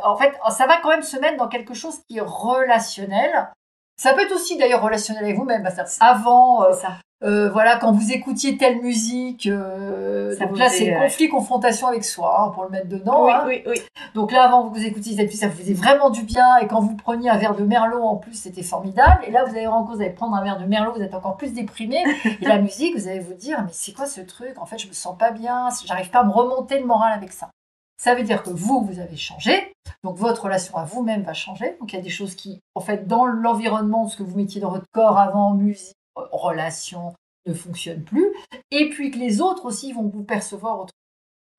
en 0.03 0.17
fait, 0.17 0.38
ça 0.50 0.67
va 0.67 0.79
quand 0.79 0.88
même 0.91 1.03
se 1.03 1.17
mettre 1.17 1.37
dans 1.37 1.49
quelque 1.49 1.75
chose 1.75 2.00
qui 2.09 2.19
est 2.19 2.23
relationnel. 2.23 3.50
Ça 3.97 4.15
peut 4.15 4.23
être 4.23 4.33
aussi 4.33 4.56
d'ailleurs 4.56 4.83
relationnel 4.83 5.25
avec 5.25 5.37
vous-même. 5.37 5.69
Avant, 6.00 6.65
euh, 6.65 6.73
ça. 6.73 6.97
Euh, 7.22 7.50
voilà, 7.50 7.76
quand 7.76 7.93
vous 7.93 8.12
écoutiez 8.12 8.56
telle 8.56 8.81
musique, 8.81 9.46
euh, 9.46 10.34
donc 10.38 10.56
là 10.56 10.70
c'est 10.70 10.94
conflit, 10.94 11.28
confrontation 11.28 11.87
avec 11.87 12.02
soi, 12.02 12.40
hein, 12.40 12.49
pour 12.49 12.64
le 12.64 12.70
mettre 12.70 12.88
dedans. 12.88 13.26
Oui, 13.26 13.32
hein. 13.34 13.44
oui, 13.46 13.62
oui. 13.67 13.76
Donc 14.14 14.32
là 14.32 14.44
avant 14.44 14.69
vous 14.69 14.82
écoutiez 14.82 15.17
cette 15.17 15.26
musique, 15.26 15.40
ça 15.40 15.49
vous 15.49 15.56
faisait 15.56 15.75
vraiment 15.75 16.08
du 16.08 16.22
bien, 16.22 16.56
et 16.58 16.67
quand 16.67 16.81
vous 16.81 16.96
preniez 16.96 17.28
un 17.28 17.37
verre 17.37 17.55
de 17.55 17.62
merlot 17.62 18.02
en 18.02 18.17
plus, 18.17 18.32
c'était 18.32 18.62
formidable. 18.62 19.22
Et 19.26 19.31
là 19.31 19.44
vous 19.44 19.55
allez 19.55 19.67
rencontrer, 19.67 19.96
vous 19.96 20.02
allez 20.02 20.14
prendre 20.14 20.34
un 20.34 20.43
verre 20.43 20.58
de 20.58 20.64
merlot, 20.64 20.94
vous 20.94 21.02
êtes 21.02 21.14
encore 21.14 21.37
plus 21.37 21.52
déprimé. 21.52 22.02
et 22.40 22.46
la 22.46 22.58
musique, 22.58 22.96
vous 22.96 23.06
allez 23.06 23.20
vous 23.20 23.34
dire, 23.34 23.62
mais 23.64 23.73
c'est 23.73 23.93
quoi 23.93 24.06
ce 24.06 24.23
truc? 24.23 24.55
En 24.58 24.64
fait, 24.64 24.78
je 24.78 24.88
me 24.88 24.94
sens 24.94 25.16
pas 25.19 25.31
bien, 25.31 25.69
j'arrive 25.84 26.08
pas 26.08 26.20
à 26.20 26.25
me 26.25 26.32
remonter 26.32 26.78
le 26.78 26.87
moral 26.87 27.12
avec 27.12 27.32
ça. 27.32 27.50
Ça 27.99 28.14
veut 28.14 28.23
dire 28.23 28.43
que 28.43 28.49
vous, 28.49 28.81
vous 28.81 28.99
avez 28.99 29.19
changé, 29.19 29.75
donc 30.05 30.16
votre 30.16 30.44
relation 30.44 30.75
à 30.78 30.84
vous-même 30.84 31.23
va 31.23 31.34
changer. 31.34 31.76
Donc 31.81 31.93
il 31.93 31.96
y 31.96 31.99
a 31.99 32.02
des 32.02 32.08
choses 32.08 32.34
qui, 32.34 32.61
en 32.75 32.81
fait, 32.81 33.06
dans 33.06 33.26
l'environnement, 33.26 34.08
ce 34.08 34.16
que 34.16 34.23
vous 34.23 34.38
mettiez 34.38 34.59
dans 34.59 34.71
votre 34.71 34.87
corps 34.90 35.18
avant, 35.18 35.52
musique, 35.52 35.95
relation 36.33 37.15
ne 37.47 37.55
fonctionne 37.55 38.05
plus, 38.05 38.35
et 38.71 38.91
puis 38.91 39.11
que 39.11 39.19
les 39.19 39.41
autres 39.41 39.65
aussi 39.65 39.93
vont 39.93 40.09
vous 40.09 40.25
percevoir 40.25 40.75
autrement. 40.75 40.91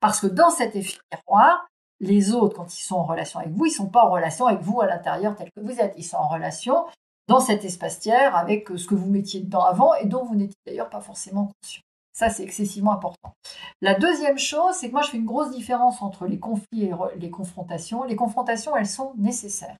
Parce 0.00 0.20
que 0.20 0.26
dans 0.26 0.50
cet 0.50 0.76
effet 0.76 0.98
miroir, 1.12 1.66
les 2.00 2.32
autres, 2.32 2.56
quand 2.56 2.74
ils 2.74 2.82
sont 2.82 2.96
en 2.96 3.04
relation 3.04 3.38
avec 3.38 3.52
vous, 3.52 3.66
ils 3.66 3.70
ne 3.70 3.74
sont 3.74 3.88
pas 3.88 4.04
en 4.04 4.10
relation 4.10 4.46
avec 4.46 4.60
vous 4.60 4.80
à 4.80 4.86
l'intérieur 4.86 5.36
tel 5.36 5.48
que 5.56 5.60
vous 5.60 5.78
êtes. 5.80 5.94
Ils 5.96 6.04
sont 6.04 6.16
en 6.16 6.28
relation 6.28 6.84
dans 7.28 7.40
cet 7.40 7.64
espace 7.64 8.00
tiers 8.00 8.34
avec 8.34 8.68
ce 8.76 8.86
que 8.86 8.96
vous 8.96 9.08
mettiez 9.08 9.40
dedans 9.40 9.62
avant 9.62 9.94
et 9.94 10.06
dont 10.06 10.24
vous 10.24 10.34
n'étiez 10.34 10.56
d'ailleurs 10.66 10.90
pas 10.90 11.00
forcément 11.00 11.50
conscient. 11.62 11.82
Ça, 12.12 12.28
c'est 12.28 12.42
excessivement 12.42 12.92
important. 12.92 13.32
La 13.80 13.94
deuxième 13.94 14.38
chose, 14.38 14.74
c'est 14.74 14.88
que 14.88 14.92
moi, 14.92 15.00
je 15.00 15.10
fais 15.10 15.16
une 15.16 15.24
grosse 15.24 15.50
différence 15.50 16.02
entre 16.02 16.26
les 16.26 16.38
conflits 16.38 16.84
et 16.84 16.92
les 17.18 17.30
confrontations. 17.30 18.04
Les 18.04 18.16
confrontations, 18.16 18.76
elles 18.76 18.86
sont 18.86 19.12
nécessaires. 19.16 19.76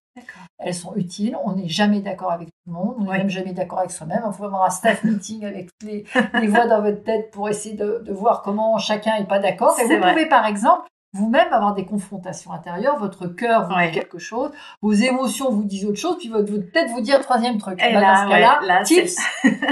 Elles 0.58 0.74
sont 0.74 0.94
utiles. 0.96 1.36
On 1.44 1.52
n'est 1.52 1.68
jamais 1.68 2.00
d'accord 2.00 2.32
avec 2.32 2.48
tout 2.48 2.70
le 2.70 2.72
monde. 2.72 2.94
On 2.98 3.04
n'est 3.04 3.18
même 3.18 3.28
jamais 3.28 3.52
d'accord 3.52 3.80
avec 3.80 3.90
soi-même. 3.90 4.22
Il 4.26 4.32
faut 4.32 4.44
avoir 4.44 4.64
un 4.64 4.70
staff 4.70 5.04
meeting 5.04 5.44
avec 5.44 5.68
toutes 5.78 5.90
les, 5.90 6.46
voix 6.46 6.66
dans 6.66 6.80
votre 6.80 7.04
tête 7.04 7.30
pour 7.32 7.50
essayer 7.50 7.76
de, 7.76 8.12
voir 8.12 8.40
comment 8.40 8.78
chacun 8.78 9.18
n'est 9.18 9.26
pas 9.26 9.38
d'accord. 9.38 9.78
Et 9.78 9.84
vous 9.84 10.00
pouvez, 10.00 10.26
par 10.26 10.46
exemple, 10.46 10.88
vous-même 11.14 11.52
avoir 11.52 11.74
des 11.74 11.84
confrontations 11.84 12.52
intérieures, 12.52 12.98
votre 12.98 13.26
cœur 13.26 13.68
vous 13.68 13.74
dit 13.74 13.90
quelque 13.92 14.18
chose, 14.18 14.50
vos 14.80 14.92
émotions 14.92 15.50
vous 15.50 15.64
disent 15.64 15.84
autre 15.84 15.98
chose, 15.98 16.16
puis 16.18 16.28
votre, 16.28 16.50
tête 16.72 16.88
vous 16.90 17.02
dit 17.02 17.12
un 17.12 17.20
troisième 17.20 17.58
truc. 17.58 17.78
Et 17.82 17.92
bah, 17.92 18.00
là, 18.00 18.14
dans 18.14 18.24
ce 18.24 18.30
cas-là, 18.30 18.82
tips, 18.84 19.16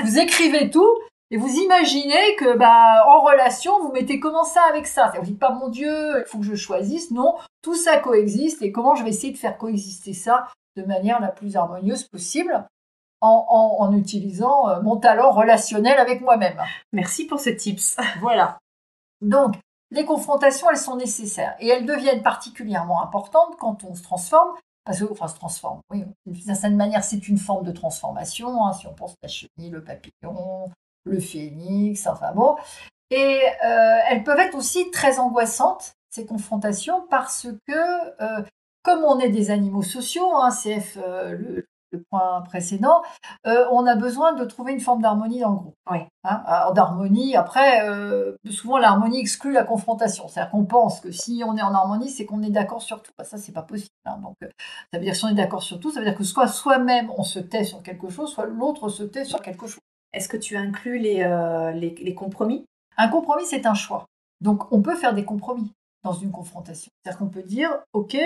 vous 0.04 0.18
écrivez 0.18 0.68
tout, 0.68 0.86
et 1.32 1.36
vous 1.36 1.48
imaginez 1.48 2.34
que 2.36 2.56
bah 2.56 3.04
en 3.06 3.20
relation, 3.20 3.80
vous 3.80 3.92
mettez 3.92 4.18
comment 4.18 4.42
ça 4.42 4.62
avec 4.68 4.86
ça? 4.86 5.12
Vous 5.16 5.24
dites 5.24 5.38
pas 5.38 5.50
mon 5.50 5.68
Dieu, 5.68 6.18
il 6.18 6.24
faut 6.26 6.38
que 6.38 6.44
je 6.44 6.56
choisisse. 6.56 7.12
Non, 7.12 7.36
tout 7.62 7.76
ça 7.76 7.98
coexiste 7.98 8.62
et 8.62 8.72
comment 8.72 8.96
je 8.96 9.04
vais 9.04 9.10
essayer 9.10 9.32
de 9.32 9.38
faire 9.38 9.56
coexister 9.56 10.12
ça 10.12 10.48
de 10.76 10.82
manière 10.82 11.20
la 11.20 11.28
plus 11.28 11.56
harmonieuse 11.56 12.04
possible 12.04 12.66
en, 13.20 13.76
en, 13.78 13.96
utilisant 13.96 14.68
euh, 14.68 14.80
mon 14.82 14.96
talent 14.96 15.30
relationnel 15.30 15.98
avec 15.98 16.20
moi-même? 16.20 16.60
Merci 16.92 17.26
pour 17.26 17.38
ce 17.38 17.50
tips. 17.50 17.96
voilà. 18.20 18.58
Donc, 19.20 19.54
les 19.92 20.04
confrontations, 20.04 20.68
elles 20.68 20.78
sont 20.78 20.96
nécessaires 20.96 21.54
et 21.60 21.68
elles 21.68 21.86
deviennent 21.86 22.22
particulièrement 22.22 23.02
importantes 23.02 23.56
quand 23.58 23.84
on 23.84 23.94
se 23.94 24.02
transforme. 24.02 24.50
Parce 24.84 24.98
que, 24.98 25.12
enfin, 25.12 25.28
se 25.28 25.36
transforme, 25.36 25.80
oui, 25.90 26.04
d'une 26.26 26.40
certaine 26.40 26.74
manière, 26.74 27.04
c'est 27.04 27.28
une 27.28 27.38
forme 27.38 27.64
de 27.64 27.70
transformation. 27.70 28.64
Hein, 28.64 28.72
si 28.72 28.86
on 28.86 28.94
pense 28.94 29.12
à 29.12 29.16
la 29.24 29.28
chenille, 29.28 29.70
le 29.70 29.84
papillon, 29.84 30.70
le 31.04 31.20
phénix, 31.20 32.06
enfin 32.06 32.32
bon. 32.34 32.56
Et 33.10 33.40
elles 33.62 34.22
peuvent 34.22 34.38
être 34.38 34.54
aussi 34.54 34.90
très 34.90 35.18
angoissantes, 35.18 35.94
ces 36.10 36.26
confrontations, 36.26 37.06
parce 37.10 37.48
que 37.66 38.52
comme 38.82 39.04
on 39.04 39.18
est 39.18 39.30
des 39.30 39.50
animaux 39.50 39.82
sociaux, 39.82 40.36
hein, 40.36 40.50
CF 40.50 40.96
le, 40.96 41.66
le 41.92 42.02
point 42.10 42.42
précédent, 42.42 43.02
euh, 43.46 43.66
on 43.70 43.86
a 43.86 43.96
besoin 43.96 44.32
de 44.32 44.44
trouver 44.44 44.72
une 44.72 44.80
forme 44.80 45.02
d'harmonie 45.02 45.40
dans 45.40 45.50
le 45.50 45.56
groupe. 45.56 45.76
Oui. 45.90 45.98
Hein, 46.24 46.72
d'harmonie, 46.74 47.36
après, 47.36 47.88
euh, 47.88 48.36
souvent 48.50 48.78
l'harmonie 48.78 49.18
exclut 49.18 49.52
la 49.52 49.64
confrontation. 49.64 50.28
C'est-à-dire 50.28 50.50
qu'on 50.50 50.64
pense 50.64 51.00
que 51.00 51.10
si 51.10 51.42
on 51.46 51.56
est 51.56 51.62
en 51.62 51.74
harmonie, 51.74 52.10
c'est 52.10 52.26
qu'on 52.26 52.42
est 52.42 52.50
d'accord 52.50 52.82
sur 52.82 53.02
tout. 53.02 53.12
Bah, 53.18 53.24
ça, 53.24 53.38
c'est 53.38 53.52
pas 53.52 53.62
possible. 53.62 53.90
Hein. 54.04 54.18
Donc, 54.22 54.36
euh, 54.42 54.48
ça 54.92 54.98
veut 54.98 55.04
dire 55.04 55.12
que 55.12 55.18
si 55.18 55.24
on 55.24 55.28
est 55.28 55.34
d'accord 55.34 55.62
sur 55.62 55.80
tout, 55.80 55.90
ça 55.90 56.00
veut 56.00 56.06
dire 56.06 56.16
que 56.16 56.24
soit 56.24 56.48
soi-même 56.48 57.10
on 57.16 57.22
se 57.22 57.38
tait 57.38 57.64
sur 57.64 57.82
quelque 57.82 58.08
chose, 58.08 58.30
soit 58.32 58.46
l'autre 58.46 58.88
se 58.88 59.02
tait 59.02 59.24
sur 59.24 59.40
quelque 59.42 59.66
chose. 59.66 59.80
Est-ce 60.12 60.28
que 60.28 60.36
tu 60.36 60.56
inclus 60.56 60.98
les, 60.98 61.24
les, 61.74 61.94
les 61.94 62.14
compromis? 62.14 62.64
Un 62.96 63.08
compromis, 63.08 63.44
c'est 63.46 63.66
un 63.66 63.74
choix. 63.74 64.06
Donc, 64.40 64.70
on 64.72 64.82
peut 64.82 64.96
faire 64.96 65.14
des 65.14 65.24
compromis 65.24 65.70
dans 66.02 66.12
une 66.12 66.30
confrontation. 66.30 66.90
C'est-à-dire 67.02 67.18
qu'on 67.18 67.28
peut 67.28 67.42
dire, 67.42 67.78
OK, 67.92 68.16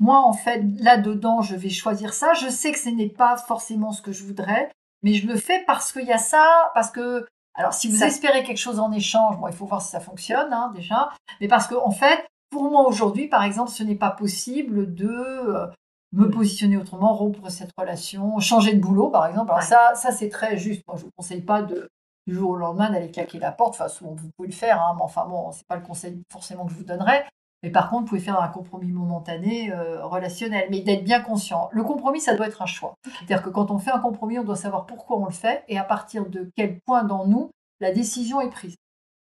moi, 0.00 0.18
en 0.18 0.32
fait, 0.32 0.62
là-dedans, 0.78 1.42
je 1.42 1.54
vais 1.54 1.70
choisir 1.70 2.12
ça. 2.12 2.34
Je 2.34 2.48
sais 2.48 2.72
que 2.72 2.78
ce 2.78 2.88
n'est 2.88 3.08
pas 3.08 3.36
forcément 3.36 3.92
ce 3.92 4.02
que 4.02 4.12
je 4.12 4.24
voudrais, 4.24 4.70
mais 5.02 5.14
je 5.14 5.26
le 5.26 5.36
fais 5.36 5.62
parce 5.66 5.92
qu'il 5.92 6.06
y 6.06 6.12
a 6.12 6.18
ça, 6.18 6.70
parce 6.74 6.90
que... 6.90 7.26
Alors, 7.56 7.72
si 7.72 7.88
vous 7.88 8.02
espérez 8.02 8.42
quelque 8.42 8.58
chose 8.58 8.80
en 8.80 8.90
échange, 8.90 9.38
bon, 9.38 9.46
il 9.46 9.54
faut 9.54 9.66
voir 9.66 9.80
si 9.80 9.90
ça 9.90 10.00
fonctionne, 10.00 10.52
hein, 10.52 10.72
déjà. 10.74 11.10
Mais 11.40 11.46
parce 11.46 11.68
que, 11.68 11.76
en 11.76 11.92
fait, 11.92 12.26
pour 12.50 12.68
moi, 12.70 12.86
aujourd'hui, 12.86 13.28
par 13.28 13.44
exemple, 13.44 13.70
ce 13.70 13.84
n'est 13.84 13.94
pas 13.94 14.10
possible 14.10 14.92
de 14.92 15.08
euh, 15.08 15.66
me 16.14 16.30
positionner 16.30 16.76
autrement, 16.76 17.14
rompre 17.14 17.50
cette 17.50 17.70
relation, 17.76 18.38
changer 18.38 18.74
de 18.74 18.80
boulot, 18.80 19.08
par 19.08 19.26
exemple. 19.26 19.50
Alors, 19.50 19.62
ça, 19.62 19.92
ça 19.94 20.12
c'est 20.12 20.28
très 20.28 20.56
juste. 20.56 20.82
Moi, 20.86 20.96
je 20.96 21.02
ne 21.02 21.06
vous 21.06 21.12
conseille 21.16 21.42
pas 21.42 21.62
de, 21.62 21.90
du 22.26 22.34
jour 22.34 22.50
au 22.50 22.56
lendemain 22.56 22.90
d'aller 22.90 23.10
claquer 23.10 23.38
la 23.38 23.52
porte. 23.52 23.74
Enfin, 23.74 23.88
souvent, 23.88 24.14
vous 24.14 24.30
pouvez 24.36 24.48
le 24.48 24.54
faire, 24.54 24.80
hein, 24.80 24.94
mais 24.96 25.02
enfin, 25.02 25.26
bon, 25.26 25.52
c'est 25.52 25.66
pas 25.66 25.76
le 25.76 25.82
conseil 25.82 26.22
forcément 26.30 26.66
que 26.66 26.72
je 26.72 26.78
vous 26.78 26.84
donnerais. 26.84 27.26
Mais 27.62 27.70
par 27.70 27.88
contre, 27.88 28.02
vous 28.02 28.08
pouvez 28.08 28.20
faire 28.20 28.40
un 28.40 28.48
compromis 28.48 28.92
momentané, 28.92 29.72
euh, 29.72 30.04
relationnel, 30.04 30.68
mais 30.70 30.80
d'être 30.80 31.02
bien 31.02 31.20
conscient. 31.20 31.70
Le 31.72 31.82
compromis, 31.82 32.20
ça 32.20 32.34
doit 32.34 32.46
être 32.46 32.60
un 32.60 32.66
choix. 32.66 32.94
C'est-à-dire 33.04 33.42
que 33.42 33.48
quand 33.48 33.70
on 33.70 33.78
fait 33.78 33.90
un 33.90 34.00
compromis, 34.00 34.38
on 34.38 34.44
doit 34.44 34.54
savoir 34.54 34.84
pourquoi 34.84 35.16
on 35.16 35.24
le 35.24 35.32
fait 35.32 35.64
et 35.68 35.78
à 35.78 35.84
partir 35.84 36.26
de 36.26 36.50
quel 36.56 36.78
point 36.80 37.04
dans 37.04 37.26
nous 37.26 37.50
la 37.80 37.90
décision 37.90 38.42
est 38.42 38.50
prise. 38.50 38.76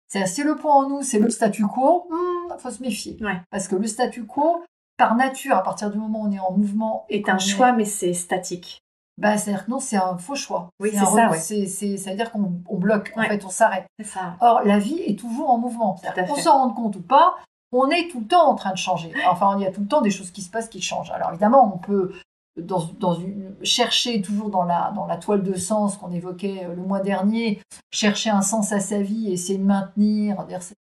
C'est 0.07 0.25
si 0.27 0.43
le 0.43 0.55
point 0.55 0.73
en 0.73 0.89
nous, 0.89 1.03
c'est 1.03 1.19
le 1.19 1.29
statu 1.29 1.65
quo, 1.67 2.07
il 2.09 2.15
hmm, 2.55 2.57
faut 2.59 2.71
se 2.71 2.81
méfier. 2.81 3.17
Parce 3.49 3.67
que 3.67 3.75
le 3.75 3.87
statu 3.87 4.25
quo, 4.25 4.63
par 4.97 5.15
nature, 5.15 5.55
à 5.55 5.63
partir 5.63 5.89
du 5.89 5.97
moment 5.97 6.21
où 6.21 6.27
on 6.27 6.31
est 6.31 6.39
en 6.39 6.51
mouvement, 6.51 7.05
est 7.09 7.29
un 7.29 7.39
choix, 7.39 7.71
mais 7.71 7.85
c'est 7.85 8.13
statique. 8.13 8.79
Bah, 9.17 9.37
c'est-à-dire 9.37 9.65
que 9.65 9.71
non, 9.71 9.79
c'est 9.79 9.97
un 9.97 10.17
faux 10.17 10.35
choix. 10.35 10.69
Oui, 10.79 10.91
c'est 10.91 11.05
ça. 11.05 11.31
C'est, 11.33 12.09
à 12.09 12.15
dire 12.15 12.31
qu'on 12.31 12.77
bloque, 12.77 13.13
en 13.15 13.23
fait, 13.23 13.45
on 13.45 13.49
s'arrête. 13.49 13.85
Ça. 14.03 14.35
Or, 14.39 14.61
la 14.63 14.79
vie 14.79 14.99
est 14.99 15.19
toujours 15.19 15.49
en 15.49 15.57
mouvement. 15.57 15.99
On 16.29 16.35
s'en 16.35 16.59
rend 16.59 16.69
compte 16.73 16.95
ou 16.95 17.01
pas, 17.01 17.35
on 17.71 17.89
est 17.89 18.09
tout 18.09 18.21
le 18.21 18.27
temps 18.27 18.49
en 18.49 18.55
train 18.55 18.71
de 18.71 18.77
changer. 18.77 19.13
Enfin, 19.27 19.55
il 19.57 19.63
y 19.63 19.67
a 19.67 19.71
tout 19.71 19.81
le 19.81 19.87
temps 19.87 20.01
des 20.01 20.11
choses 20.11 20.31
qui 20.31 20.41
se 20.41 20.49
passent 20.49 20.69
qui 20.69 20.81
changent. 20.81 21.11
Alors 21.11 21.29
évidemment, 21.29 21.71
on 21.73 21.77
peut 21.77 22.13
dans, 22.57 23.13
une, 23.13 23.55
chercher 23.63 24.21
toujours 24.21 24.49
dans 24.49 24.63
la, 24.63 24.91
dans 24.95 25.05
la 25.05 25.17
toile 25.17 25.43
de 25.43 25.53
sens 25.53 25.97
qu'on 25.97 26.11
évoquait 26.11 26.65
euh, 26.65 26.75
le 26.75 26.81
mois 26.81 26.99
dernier, 26.99 27.61
chercher 27.91 28.29
un 28.29 28.41
sens 28.41 28.73
à 28.73 28.79
sa 28.79 29.01
vie, 29.01 29.31
essayer 29.31 29.57
de 29.57 29.63
maintenir, 29.63 30.45
ce 30.59 30.73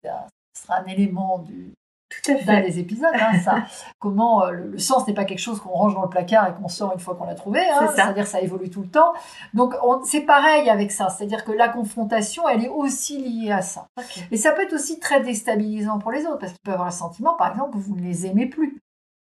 sera 0.54 0.78
un 0.78 0.86
élément 0.86 1.38
du, 1.38 1.74
tout 2.10 2.32
à 2.32 2.36
fait. 2.36 2.62
des 2.62 2.78
épisodes, 2.80 3.14
hein, 3.14 3.38
ça. 3.40 3.64
Comment 3.98 4.44
euh, 4.44 4.50
le, 4.50 4.78
sens 4.78 5.06
n'est 5.06 5.14
pas 5.14 5.24
quelque 5.24 5.40
chose 5.40 5.60
qu'on 5.60 5.70
range 5.70 5.94
dans 5.94 6.02
le 6.02 6.08
placard 6.08 6.48
et 6.48 6.52
qu'on 6.60 6.68
sort 6.68 6.92
une 6.92 6.98
fois 6.98 7.14
qu'on 7.14 7.24
l'a 7.24 7.34
trouvé. 7.34 7.60
Hein, 7.60 7.88
C'est-à-dire 7.94 8.26
ça 8.26 8.40
évolue 8.40 8.68
tout 8.68 8.82
le 8.82 8.88
temps. 8.88 9.12
Donc 9.54 9.74
c'est 10.04 10.22
pareil 10.22 10.68
avec 10.68 10.90
ça. 10.90 11.08
C'est-à-dire 11.08 11.44
que 11.44 11.52
la 11.52 11.68
confrontation, 11.68 12.48
elle 12.48 12.64
est 12.64 12.68
aussi 12.68 13.18
liée 13.18 13.52
à 13.52 13.62
ça. 13.62 13.86
Et 14.30 14.36
ça 14.36 14.52
peut 14.52 14.62
être 14.62 14.72
aussi 14.72 14.98
très 14.98 15.20
déstabilisant 15.20 15.98
pour 15.98 16.10
les 16.10 16.26
autres 16.26 16.38
parce 16.38 16.52
qu'ils 16.52 16.62
peuvent 16.62 16.74
avoir 16.74 16.88
le 16.88 16.94
sentiment, 16.94 17.34
par 17.34 17.52
exemple, 17.52 17.72
que 17.74 17.78
vous 17.78 17.94
ne 17.94 18.02
les 18.02 18.26
aimez 18.26 18.46
plus. 18.46 18.80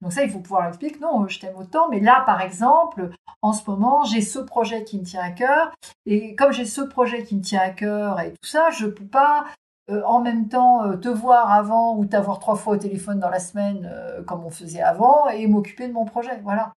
Donc 0.01 0.13
ça, 0.13 0.23
il 0.23 0.29
faut 0.29 0.39
pouvoir 0.39 0.67
expliquer, 0.67 0.99
non, 0.99 1.27
je 1.27 1.39
t'aime 1.39 1.55
autant, 1.57 1.89
mais 1.89 1.99
là, 1.99 2.21
par 2.25 2.41
exemple, 2.41 3.09
en 3.41 3.51
ce 3.51 3.67
moment, 3.69 4.03
j'ai 4.03 4.21
ce 4.21 4.37
projet 4.37 4.83
qui 4.83 4.99
me 4.99 5.03
tient 5.03 5.23
à 5.23 5.31
cœur, 5.31 5.71
et 6.05 6.35
comme 6.35 6.51
j'ai 6.51 6.65
ce 6.65 6.81
projet 6.81 7.23
qui 7.23 7.35
me 7.35 7.41
tient 7.41 7.61
à 7.61 7.69
cœur 7.69 8.19
et 8.19 8.31
tout 8.31 8.47
ça, 8.47 8.69
je 8.69 8.85
ne 8.85 8.91
peux 8.91 9.07
pas 9.07 9.45
euh, 9.89 10.01
en 10.05 10.19
même 10.19 10.49
temps 10.49 10.83
euh, 10.83 10.97
te 10.97 11.07
voir 11.07 11.49
avant 11.51 11.95
ou 11.95 12.05
t'avoir 12.05 12.39
trois 12.39 12.55
fois 12.55 12.73
au 12.73 12.77
téléphone 12.77 13.19
dans 13.19 13.29
la 13.29 13.39
semaine 13.39 13.89
euh, 13.89 14.21
comme 14.23 14.43
on 14.43 14.49
faisait 14.49 14.81
avant 14.81 15.29
et 15.29 15.47
m'occuper 15.47 15.87
de 15.87 15.93
mon 15.93 16.03
projet. 16.03 16.37
Voilà. 16.43 16.73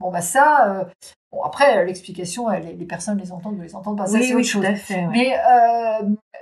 Bon, 0.00 0.10
bah 0.10 0.22
ça, 0.22 0.88
bon, 1.30 1.42
après, 1.42 1.84
l'explication, 1.84 2.48
les, 2.48 2.74
personnes 2.84 3.16
les 3.16 3.30
entendent 3.30 3.58
ou 3.58 3.62
les 3.62 3.76
entendent 3.76 3.96
pas. 3.96 4.06
Ça, 4.06 4.18
oui, 4.18 4.32
oui, 4.34 4.46
Tout 4.46 4.60
à 4.64 4.74
fait, 4.74 5.06
Mais, 5.06 5.38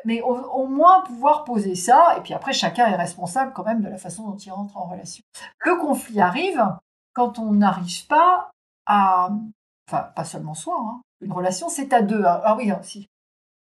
mais 0.06 0.22
au, 0.22 0.66
moins 0.66 1.02
pouvoir 1.02 1.44
poser 1.44 1.74
ça, 1.74 2.14
et 2.16 2.22
puis 2.22 2.32
après, 2.32 2.54
chacun 2.54 2.86
est 2.86 2.96
responsable 2.96 3.52
quand 3.52 3.62
même 3.64 3.82
de 3.82 3.88
la 3.88 3.98
façon 3.98 4.26
dont 4.26 4.36
il 4.36 4.50
rentre 4.50 4.76
en 4.78 4.86
relation. 4.86 5.22
Le 5.58 5.76
conflit 5.76 6.20
arrive 6.20 6.64
quand 7.12 7.38
on 7.38 7.52
n'arrive 7.52 8.06
pas 8.06 8.50
à. 8.86 9.30
Enfin, 9.88 10.08
pas 10.16 10.24
seulement 10.24 10.54
soi, 10.54 10.74
hein. 10.78 11.02
une 11.20 11.32
relation, 11.32 11.68
c'est 11.68 11.92
à 11.92 12.00
deux. 12.00 12.24
Hein. 12.24 12.40
Ah 12.44 12.56
oui, 12.56 12.70
hein, 12.70 12.80
si 12.82 13.06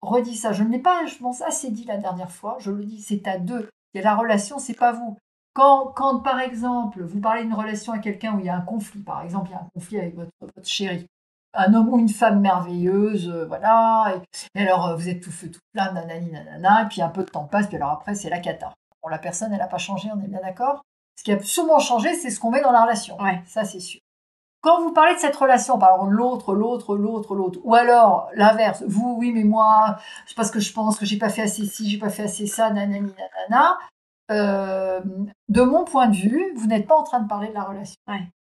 redis 0.01 0.35
ça. 0.35 0.51
Je 0.51 0.63
ne 0.63 0.69
l'ai 0.69 0.79
pas, 0.79 1.05
je 1.05 1.15
pense, 1.17 1.41
assez 1.41 1.71
dit 1.71 1.85
la 1.85 1.97
dernière 1.97 2.31
fois. 2.31 2.57
Je 2.59 2.71
le 2.71 2.83
dis, 2.83 3.01
c'est 3.01 3.27
à 3.27 3.37
deux. 3.37 3.69
Et 3.93 4.01
la 4.01 4.15
relation, 4.15 4.59
c'est 4.59 4.73
pas 4.73 4.91
vous. 4.91 5.17
Quand, 5.53 5.87
quand, 5.95 6.19
par 6.19 6.39
exemple, 6.39 7.01
vous 7.03 7.19
parlez 7.19 7.43
d'une 7.43 7.53
relation 7.53 7.93
à 7.93 7.99
quelqu'un 7.99 8.35
où 8.35 8.39
il 8.39 8.45
y 8.45 8.49
a 8.49 8.55
un 8.55 8.61
conflit, 8.61 9.01
par 9.01 9.23
exemple, 9.23 9.49
il 9.49 9.53
y 9.53 9.55
a 9.55 9.61
un 9.61 9.69
conflit 9.73 9.97
avec 9.97 10.15
votre, 10.15 10.31
votre 10.39 10.67
chéri, 10.67 11.07
un 11.53 11.73
homme 11.73 11.89
ou 11.89 11.97
une 11.97 12.09
femme 12.09 12.41
merveilleuse, 12.41 13.27
euh, 13.27 13.45
voilà, 13.47 14.21
et, 14.53 14.61
alors 14.61 14.87
euh, 14.87 14.95
vous 14.95 15.09
êtes 15.09 15.21
tout 15.21 15.31
feu, 15.31 15.49
tout 15.49 15.59
plein, 15.73 15.91
nanani, 15.93 16.29
nanana, 16.31 16.83
et 16.83 16.87
puis 16.87 17.01
un 17.01 17.09
peu 17.09 17.23
de 17.23 17.29
temps 17.29 17.45
passe, 17.45 17.65
puis 17.65 17.77
alors 17.77 17.89
après, 17.89 18.13
c'est 18.13 18.29
la 18.29 18.39
cata. 18.39 18.71
Bon, 19.01 19.09
la 19.09 19.17
personne, 19.17 19.51
elle 19.51 19.57
n'a 19.57 19.67
pas 19.67 19.79
changé, 19.79 20.09
on 20.15 20.21
est 20.21 20.27
bien 20.27 20.41
d'accord 20.41 20.83
Ce 21.15 21.23
qui 21.23 21.31
a 21.31 21.41
sûrement 21.41 21.79
changé, 21.79 22.13
c'est 22.13 22.29
ce 22.29 22.39
qu'on 22.39 22.51
met 22.51 22.61
dans 22.61 22.71
la 22.71 22.83
relation. 22.83 23.19
Ouais. 23.19 23.41
Ça, 23.47 23.65
c'est 23.65 23.79
sûr. 23.79 23.99
Quand 24.61 24.81
vous 24.81 24.91
parlez 24.91 25.13
de 25.15 25.19
cette 25.19 25.35
relation, 25.35 25.77
par 25.77 25.95
exemple 25.95 26.13
l'autre, 26.13 26.53
l'autre, 26.55 26.95
l'autre, 26.97 27.35
l'autre, 27.35 27.59
ou 27.63 27.75
alors 27.75 28.29
l'inverse, 28.33 28.83
vous, 28.87 29.15
oui, 29.17 29.31
mais 29.31 29.43
moi, 29.43 29.97
c'est 30.25 30.35
parce 30.35 30.51
que 30.51 30.59
je 30.59 30.73
pense 30.73 30.97
que 30.97 31.05
j'ai 31.05 31.17
pas 31.17 31.29
fait 31.29 31.43
assez 31.43 31.65
ci, 31.65 31.89
j'ai 31.89 31.99
pas 31.99 32.09
fait 32.09 32.23
assez 32.23 32.47
ça, 32.47 32.69
nanani, 32.71 33.13
nanana. 33.47 33.77
Euh, 34.29 35.01
de 35.47 35.61
mon 35.61 35.85
point 35.85 36.07
de 36.07 36.15
vue, 36.15 36.53
vous 36.55 36.67
n'êtes 36.67 36.87
pas 36.87 36.95
en 36.95 37.03
train 37.03 37.21
de 37.21 37.27
parler 37.27 37.49
de 37.49 37.53
la 37.53 37.63
relation. 37.63 37.95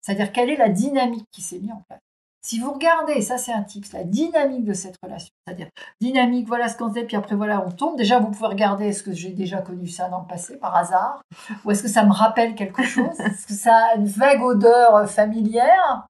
C'est-à-dire 0.00 0.32
quelle 0.32 0.50
est 0.50 0.56
la 0.56 0.70
dynamique 0.70 1.26
qui 1.30 1.42
s'est 1.42 1.58
mise 1.58 1.72
en 1.72 1.82
place? 1.88 2.00
Si 2.48 2.58
vous 2.60 2.72
regardez, 2.72 3.20
ça 3.20 3.36
c'est 3.36 3.52
un 3.52 3.62
tips, 3.62 3.92
la 3.92 4.04
dynamique 4.04 4.64
de 4.64 4.72
cette 4.72 4.96
relation, 5.02 5.28
c'est-à-dire 5.46 5.68
dynamique, 6.00 6.48
voilà 6.48 6.70
ce 6.70 6.78
qu'on 6.78 6.90
fait, 6.90 7.04
puis 7.04 7.14
après 7.14 7.34
voilà, 7.34 7.62
on 7.62 7.70
tombe. 7.70 7.98
Déjà, 7.98 8.20
vous 8.20 8.30
pouvez 8.30 8.46
regarder, 8.46 8.86
est-ce 8.86 9.02
que 9.02 9.12
j'ai 9.12 9.32
déjà 9.32 9.60
connu 9.60 9.86
ça 9.86 10.08
dans 10.08 10.20
le 10.22 10.26
passé 10.26 10.56
par 10.56 10.74
hasard? 10.74 11.20
Ou 11.66 11.72
est-ce 11.72 11.82
que 11.82 11.90
ça 11.90 12.06
me 12.06 12.12
rappelle 12.12 12.54
quelque 12.54 12.82
chose? 12.84 13.20
Est-ce 13.20 13.46
que 13.46 13.52
ça 13.52 13.90
a 13.92 13.96
une 13.96 14.06
vague 14.06 14.40
odeur 14.40 14.96
euh, 14.96 15.06
familière? 15.06 16.06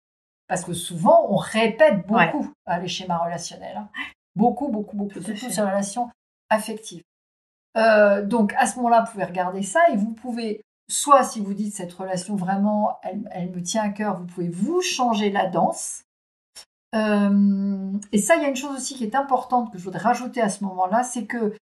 Parce 0.47 0.63
que 0.63 0.75
souvent, 0.75 1.27
on 1.29 1.35
répète 1.35 2.07
beaucoup 2.07 2.53
les 2.81 2.87
schémas 2.87 3.19
relationnels. 3.19 3.77
Hein. 3.77 3.89
Beaucoup, 4.37 4.69
beaucoup, 4.69 4.97
beaucoup, 4.97 5.21
surtout 5.21 5.51
sur 5.51 5.65
les 5.65 5.71
relations 5.71 6.09
affectives. 6.51 7.03
Euh, 7.77 8.25
donc 8.25 8.55
à 8.57 8.69
ce 8.69 8.77
moment-là, 8.77 9.03
vous 9.03 9.11
pouvez 9.11 9.25
regarder 9.25 9.65
ça 9.65 9.81
et 9.91 9.97
vous 9.97 10.13
pouvez, 10.13 10.63
soit 10.89 11.25
si 11.25 11.41
vous 11.41 11.55
dites 11.55 11.75
cette 11.75 11.93
relation 11.95 12.37
vraiment, 12.37 13.01
elle, 13.03 13.29
elle 13.33 13.51
me 13.51 13.61
tient 13.61 13.83
à 13.83 13.89
cœur, 13.89 14.17
vous 14.17 14.27
pouvez 14.27 14.49
vous 14.49 14.81
changer 14.83 15.31
la 15.31 15.47
danse 15.47 16.05
euh, 16.95 17.93
et 18.13 18.19
ça, 18.19 18.37
il 18.37 18.43
y 18.43 18.47
a 18.47 18.49
une 18.49 18.57
chose 18.57 18.77
aussi 18.77 18.95
qui 18.95 19.05
est 19.05 19.15
importante 19.15 19.73
que 19.73 19.79
je 19.79 19.85
voudrais 19.85 20.01
rajouter 20.01 20.41
à 20.41 20.49
ce 20.49 20.65
moment-là, 20.65 21.03
c'est 21.03 21.27
que 21.27 21.55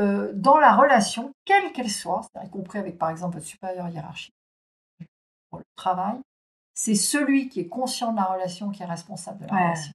euh, 0.00 0.32
dans 0.34 0.58
la 0.58 0.74
relation, 0.74 1.32
quelle 1.44 1.72
qu'elle 1.72 1.90
soit, 1.90 2.22
y 2.44 2.48
compris 2.50 2.78
avec 2.78 2.98
par 2.98 3.10
exemple 3.10 3.34
votre 3.34 3.46
supérieur 3.46 3.88
hiérarchique, 3.88 4.34
pour 5.50 5.58
le 5.58 5.64
travail, 5.76 6.16
c'est 6.74 6.94
celui 6.94 7.48
qui 7.48 7.60
est 7.60 7.68
conscient 7.68 8.12
de 8.12 8.16
la 8.16 8.24
relation 8.24 8.70
qui 8.70 8.82
est 8.82 8.86
responsable 8.86 9.40
de 9.40 9.50
la 9.50 9.64
relation. 9.64 9.92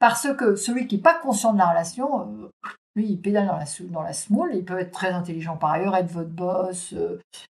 Parce 0.00 0.34
que 0.34 0.56
celui 0.56 0.88
qui 0.88 0.96
n'est 0.96 1.02
pas 1.02 1.14
conscient 1.14 1.52
de 1.52 1.58
la 1.58 1.70
relation, 1.70 2.22
euh, 2.22 2.50
lui, 2.96 3.06
il 3.06 3.20
pédale 3.20 3.46
dans 3.46 3.56
la, 3.56 3.64
dans 3.90 4.02
la 4.02 4.12
smoule, 4.12 4.50
il 4.54 4.64
peut 4.64 4.78
être 4.80 4.90
très 4.90 5.12
intelligent 5.12 5.56
par 5.56 5.70
ailleurs, 5.70 5.94
être 5.94 6.10
votre 6.10 6.28
boss, 6.28 6.94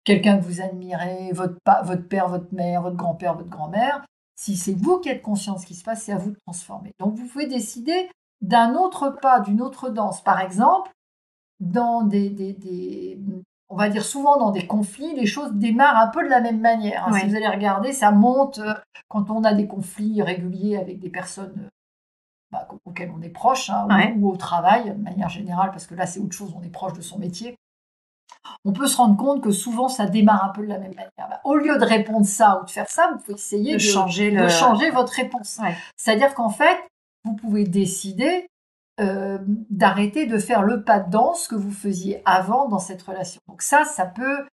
quelqu'un 0.02 0.38
que 0.38 0.44
vous 0.44 0.60
admirez, 0.60 1.30
votre, 1.32 1.54
votre 1.84 2.08
père, 2.08 2.28
votre 2.28 2.52
mère, 2.52 2.82
votre 2.82 2.96
grand-père, 2.96 3.34
votre 3.36 3.48
grand-mère. 3.48 4.04
Si 4.40 4.56
c'est 4.56 4.72
vous 4.72 5.00
qui 5.00 5.10
êtes 5.10 5.20
conscient 5.20 5.56
de 5.56 5.58
ce 5.58 5.66
qui 5.66 5.74
se 5.74 5.84
passe, 5.84 6.04
c'est 6.04 6.12
à 6.12 6.16
vous 6.16 6.30
de 6.30 6.38
transformer. 6.46 6.94
Donc 6.98 7.14
vous 7.14 7.26
pouvez 7.26 7.46
décider 7.46 8.08
d'un 8.40 8.74
autre 8.74 9.10
pas, 9.20 9.40
d'une 9.40 9.60
autre 9.60 9.90
danse. 9.90 10.24
Par 10.24 10.40
exemple, 10.40 10.90
dans 11.60 12.04
des, 12.04 13.18
on 13.68 13.76
va 13.76 13.90
dire 13.90 14.02
souvent 14.02 14.38
dans 14.38 14.50
des 14.50 14.66
conflits, 14.66 15.14
les 15.14 15.26
choses 15.26 15.52
démarrent 15.52 15.98
un 15.98 16.06
peu 16.06 16.24
de 16.24 16.30
la 16.30 16.40
même 16.40 16.58
manière. 16.58 17.06
Hein. 17.06 17.12
Si 17.18 17.28
vous 17.28 17.36
allez 17.36 17.48
regarder, 17.48 17.92
ça 17.92 18.12
monte 18.12 18.60
euh, 18.60 18.72
quand 19.08 19.30
on 19.30 19.44
a 19.44 19.52
des 19.52 19.66
conflits 19.66 20.22
réguliers 20.22 20.78
avec 20.78 21.00
des 21.00 21.10
personnes 21.10 21.52
euh, 21.58 21.68
bah, 22.50 22.66
auxquelles 22.86 23.12
on 23.14 23.20
est 23.20 23.28
proche, 23.28 23.68
hein, 23.68 23.86
ou, 24.16 24.30
au 24.30 24.36
travail, 24.38 24.96
de 24.96 25.02
manière 25.02 25.28
générale, 25.28 25.70
parce 25.70 25.86
que 25.86 25.94
là 25.94 26.06
c'est 26.06 26.18
autre 26.18 26.32
chose, 26.32 26.54
on 26.58 26.62
est 26.62 26.70
proche 26.70 26.94
de 26.94 27.02
son 27.02 27.18
métier 27.18 27.58
on 28.64 28.72
peut 28.72 28.86
se 28.86 28.96
rendre 28.96 29.16
compte 29.16 29.42
que 29.42 29.50
souvent 29.50 29.88
ça 29.88 30.06
démarre 30.06 30.44
un 30.44 30.48
peu 30.50 30.62
de 30.62 30.68
la 30.68 30.78
même 30.78 30.94
manière. 30.94 31.10
Bah, 31.18 31.40
au 31.44 31.56
lieu 31.56 31.78
de 31.78 31.84
répondre 31.84 32.26
ça 32.26 32.60
ou 32.60 32.64
de 32.64 32.70
faire 32.70 32.88
ça, 32.88 33.10
vous 33.12 33.18
pouvez 33.18 33.34
essayer 33.34 33.74
de, 33.74 33.78
changer, 33.78 34.30
votre 34.90 35.12
réponse. 35.12 35.60
C'est-à-dire 35.96 36.34
qu'en 36.34 36.50
fait, 36.50 36.78
vous 37.24 37.34
pouvez 37.34 37.64
décider 37.64 38.46
euh, 39.00 39.38
d'arrêter 39.70 40.26
de 40.26 40.38
faire 40.38 40.62
le 40.62 40.82
pas 40.82 41.00
de 41.00 41.10
danse 41.10 41.48
que 41.48 41.54
vous 41.54 41.72
faisiez 41.72 42.22
avant 42.24 42.68
dans 42.68 42.78
cette 42.78 43.02
relation. 43.02 43.40
Donc 43.48 43.62
ça, 43.62 43.84
ça 43.84 44.04
peut 44.04 44.44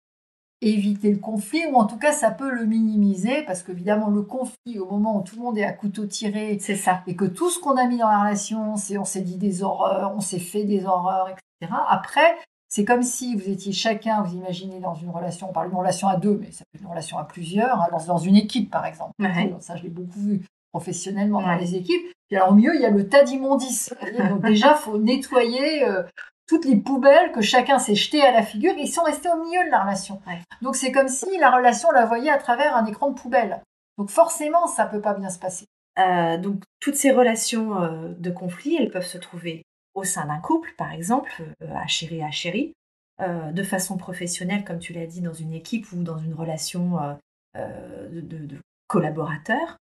éviter 0.62 1.10
le 1.10 1.18
conflit 1.18 1.66
ou 1.70 1.76
en 1.76 1.84
tout 1.84 1.98
cas 1.98 2.12
ça 2.12 2.30
peut 2.30 2.50
le 2.50 2.64
minimiser 2.64 3.42
parce 3.42 3.62
qu'évidemment 3.62 4.08
le 4.08 4.22
conflit 4.22 4.78
au 4.78 4.86
moment 4.86 5.18
où 5.18 5.22
tout 5.22 5.36
le 5.36 5.42
monde 5.42 5.58
est 5.58 5.64
à 5.64 5.72
couteau 5.72 6.06
tiré 6.06 6.56
c'est 6.60 6.76
ça 6.76 7.02
et 7.06 7.14
que 7.14 7.26
tout 7.26 7.50
ce 7.50 7.58
qu'on 7.58 7.76
a 7.76 7.86
mis 7.86 7.98
dans 7.98 8.08
la 8.08 8.20
relation 8.20 8.76
c'est 8.76 8.96
on 8.96 9.04
s'est 9.04 9.20
dit 9.20 9.36
des 9.36 9.62
horreurs 9.62 10.14
on 10.16 10.20
s'est 10.20 10.38
fait 10.38 10.64
des 10.64 10.86
horreurs 10.86 11.28
etc 11.28 11.74
après 11.88 12.36
c'est 12.68 12.84
comme 12.84 13.02
si 13.02 13.36
vous 13.36 13.48
étiez 13.48 13.72
chacun, 13.72 14.22
vous 14.22 14.36
imaginez 14.36 14.80
dans 14.80 14.94
une 14.94 15.10
relation, 15.10 15.48
on 15.48 15.52
parle 15.52 15.68
d'une 15.68 15.78
relation 15.78 16.08
à 16.08 16.16
deux, 16.16 16.38
mais 16.40 16.50
ça 16.50 16.64
peut 16.64 16.76
être 16.76 16.82
une 16.82 16.90
relation 16.90 17.18
à 17.18 17.24
plusieurs, 17.24 17.80
hein, 17.80 17.88
dans, 18.06 18.18
une 18.18 18.36
équipe 18.36 18.70
par 18.70 18.86
exemple. 18.86 19.12
Ça, 19.60 19.76
je 19.76 19.82
l'ai 19.82 19.88
beaucoup 19.88 20.18
vu 20.18 20.42
professionnellement 20.72 21.40
dans 21.40 21.54
les 21.54 21.74
équipes. 21.74 22.02
Et 22.30 22.36
alors 22.36 22.50
au 22.50 22.54
milieu, 22.54 22.74
il 22.74 22.80
y 22.80 22.84
a 22.84 22.90
le 22.90 23.08
tas 23.08 23.22
d'immondices. 23.22 23.94
Donc 24.28 24.42
déjà, 24.42 24.76
il 24.78 24.82
faut 24.82 24.98
nettoyer 24.98 25.84
euh, 25.84 26.02
toutes 26.46 26.64
les 26.64 26.76
poubelles 26.76 27.32
que 27.32 27.40
chacun 27.40 27.78
s'est 27.78 27.94
jeté 27.94 28.20
à 28.20 28.32
la 28.32 28.42
figure. 28.42 28.74
Ils 28.76 28.88
sont 28.88 29.02
restés 29.02 29.28
au 29.28 29.42
milieu 29.42 29.64
de 29.64 29.70
la 29.70 29.82
relation. 29.82 30.20
Donc 30.60 30.76
c'est 30.76 30.92
comme 30.92 31.08
si 31.08 31.38
la 31.38 31.50
relation, 31.50 31.88
on 31.90 31.94
la 31.94 32.04
voyait 32.04 32.30
à 32.30 32.38
travers 32.38 32.76
un 32.76 32.84
écran 32.86 33.10
de 33.10 33.18
poubelle. 33.18 33.62
Donc 33.96 34.10
forcément, 34.10 34.66
ça 34.66 34.86
peut 34.86 35.00
pas 35.00 35.14
bien 35.14 35.30
se 35.30 35.38
passer. 35.38 35.66
Euh, 35.98 36.36
donc 36.36 36.62
toutes 36.80 36.96
ces 36.96 37.10
relations 37.10 37.82
euh, 37.82 38.12
de 38.18 38.30
conflit, 38.30 38.76
elles 38.76 38.90
peuvent 38.90 39.06
se 39.06 39.18
trouver 39.18 39.64
au 39.96 40.04
sein 40.04 40.26
d'un 40.26 40.38
couple, 40.38 40.72
par 40.76 40.92
exemple, 40.92 41.32
euh, 41.62 41.74
à 41.74 41.86
chéri 41.88 42.22
à 42.22 42.30
chéri, 42.30 42.74
euh, 43.20 43.50
de 43.50 43.62
façon 43.62 43.96
professionnelle, 43.96 44.64
comme 44.64 44.78
tu 44.78 44.92
l'as 44.92 45.06
dit, 45.06 45.22
dans 45.22 45.32
une 45.32 45.54
équipe 45.54 45.90
ou 45.90 46.02
dans 46.02 46.18
une 46.18 46.34
relation 46.34 47.16
euh, 47.56 48.08
de, 48.12 48.60
collaborateurs. 48.86 49.78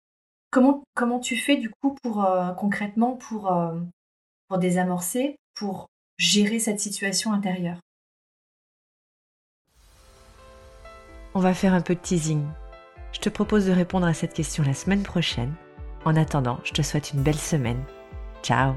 Comment, 0.53 0.85
comment 0.95 1.19
tu 1.19 1.37
fais 1.37 1.57
du 1.57 1.71
coup 1.71 1.97
pour 2.03 2.25
concrètement 2.57 3.17
pour, 3.17 3.53
pour 4.47 4.59
désamorcer, 4.59 5.37
pour 5.55 5.89
gérer 6.19 6.61
cette 6.61 6.79
situation 6.79 7.33
intérieure? 7.33 7.81
On 11.35 11.41
va 11.41 11.55
faire 11.55 11.75
un 11.75 11.81
peu 11.81 11.97
de 11.97 12.01
teasing. 12.01 12.47
Je 13.13 13.19
te 13.19 13.29
propose 13.29 13.67
de 13.67 13.73
répondre 13.73 14.07
à 14.07 14.15
cette 14.15 14.35
question 14.35 14.63
la 14.63 14.75
semaine 14.75 15.03
prochaine. 15.03 15.55
En 16.05 16.15
attendant, 16.15 16.61
je 16.65 16.73
te 16.73 16.83
souhaite 16.83 17.13
une 17.13 17.23
belle 17.23 17.35
semaine. 17.35 17.83
Ciao 18.43 18.77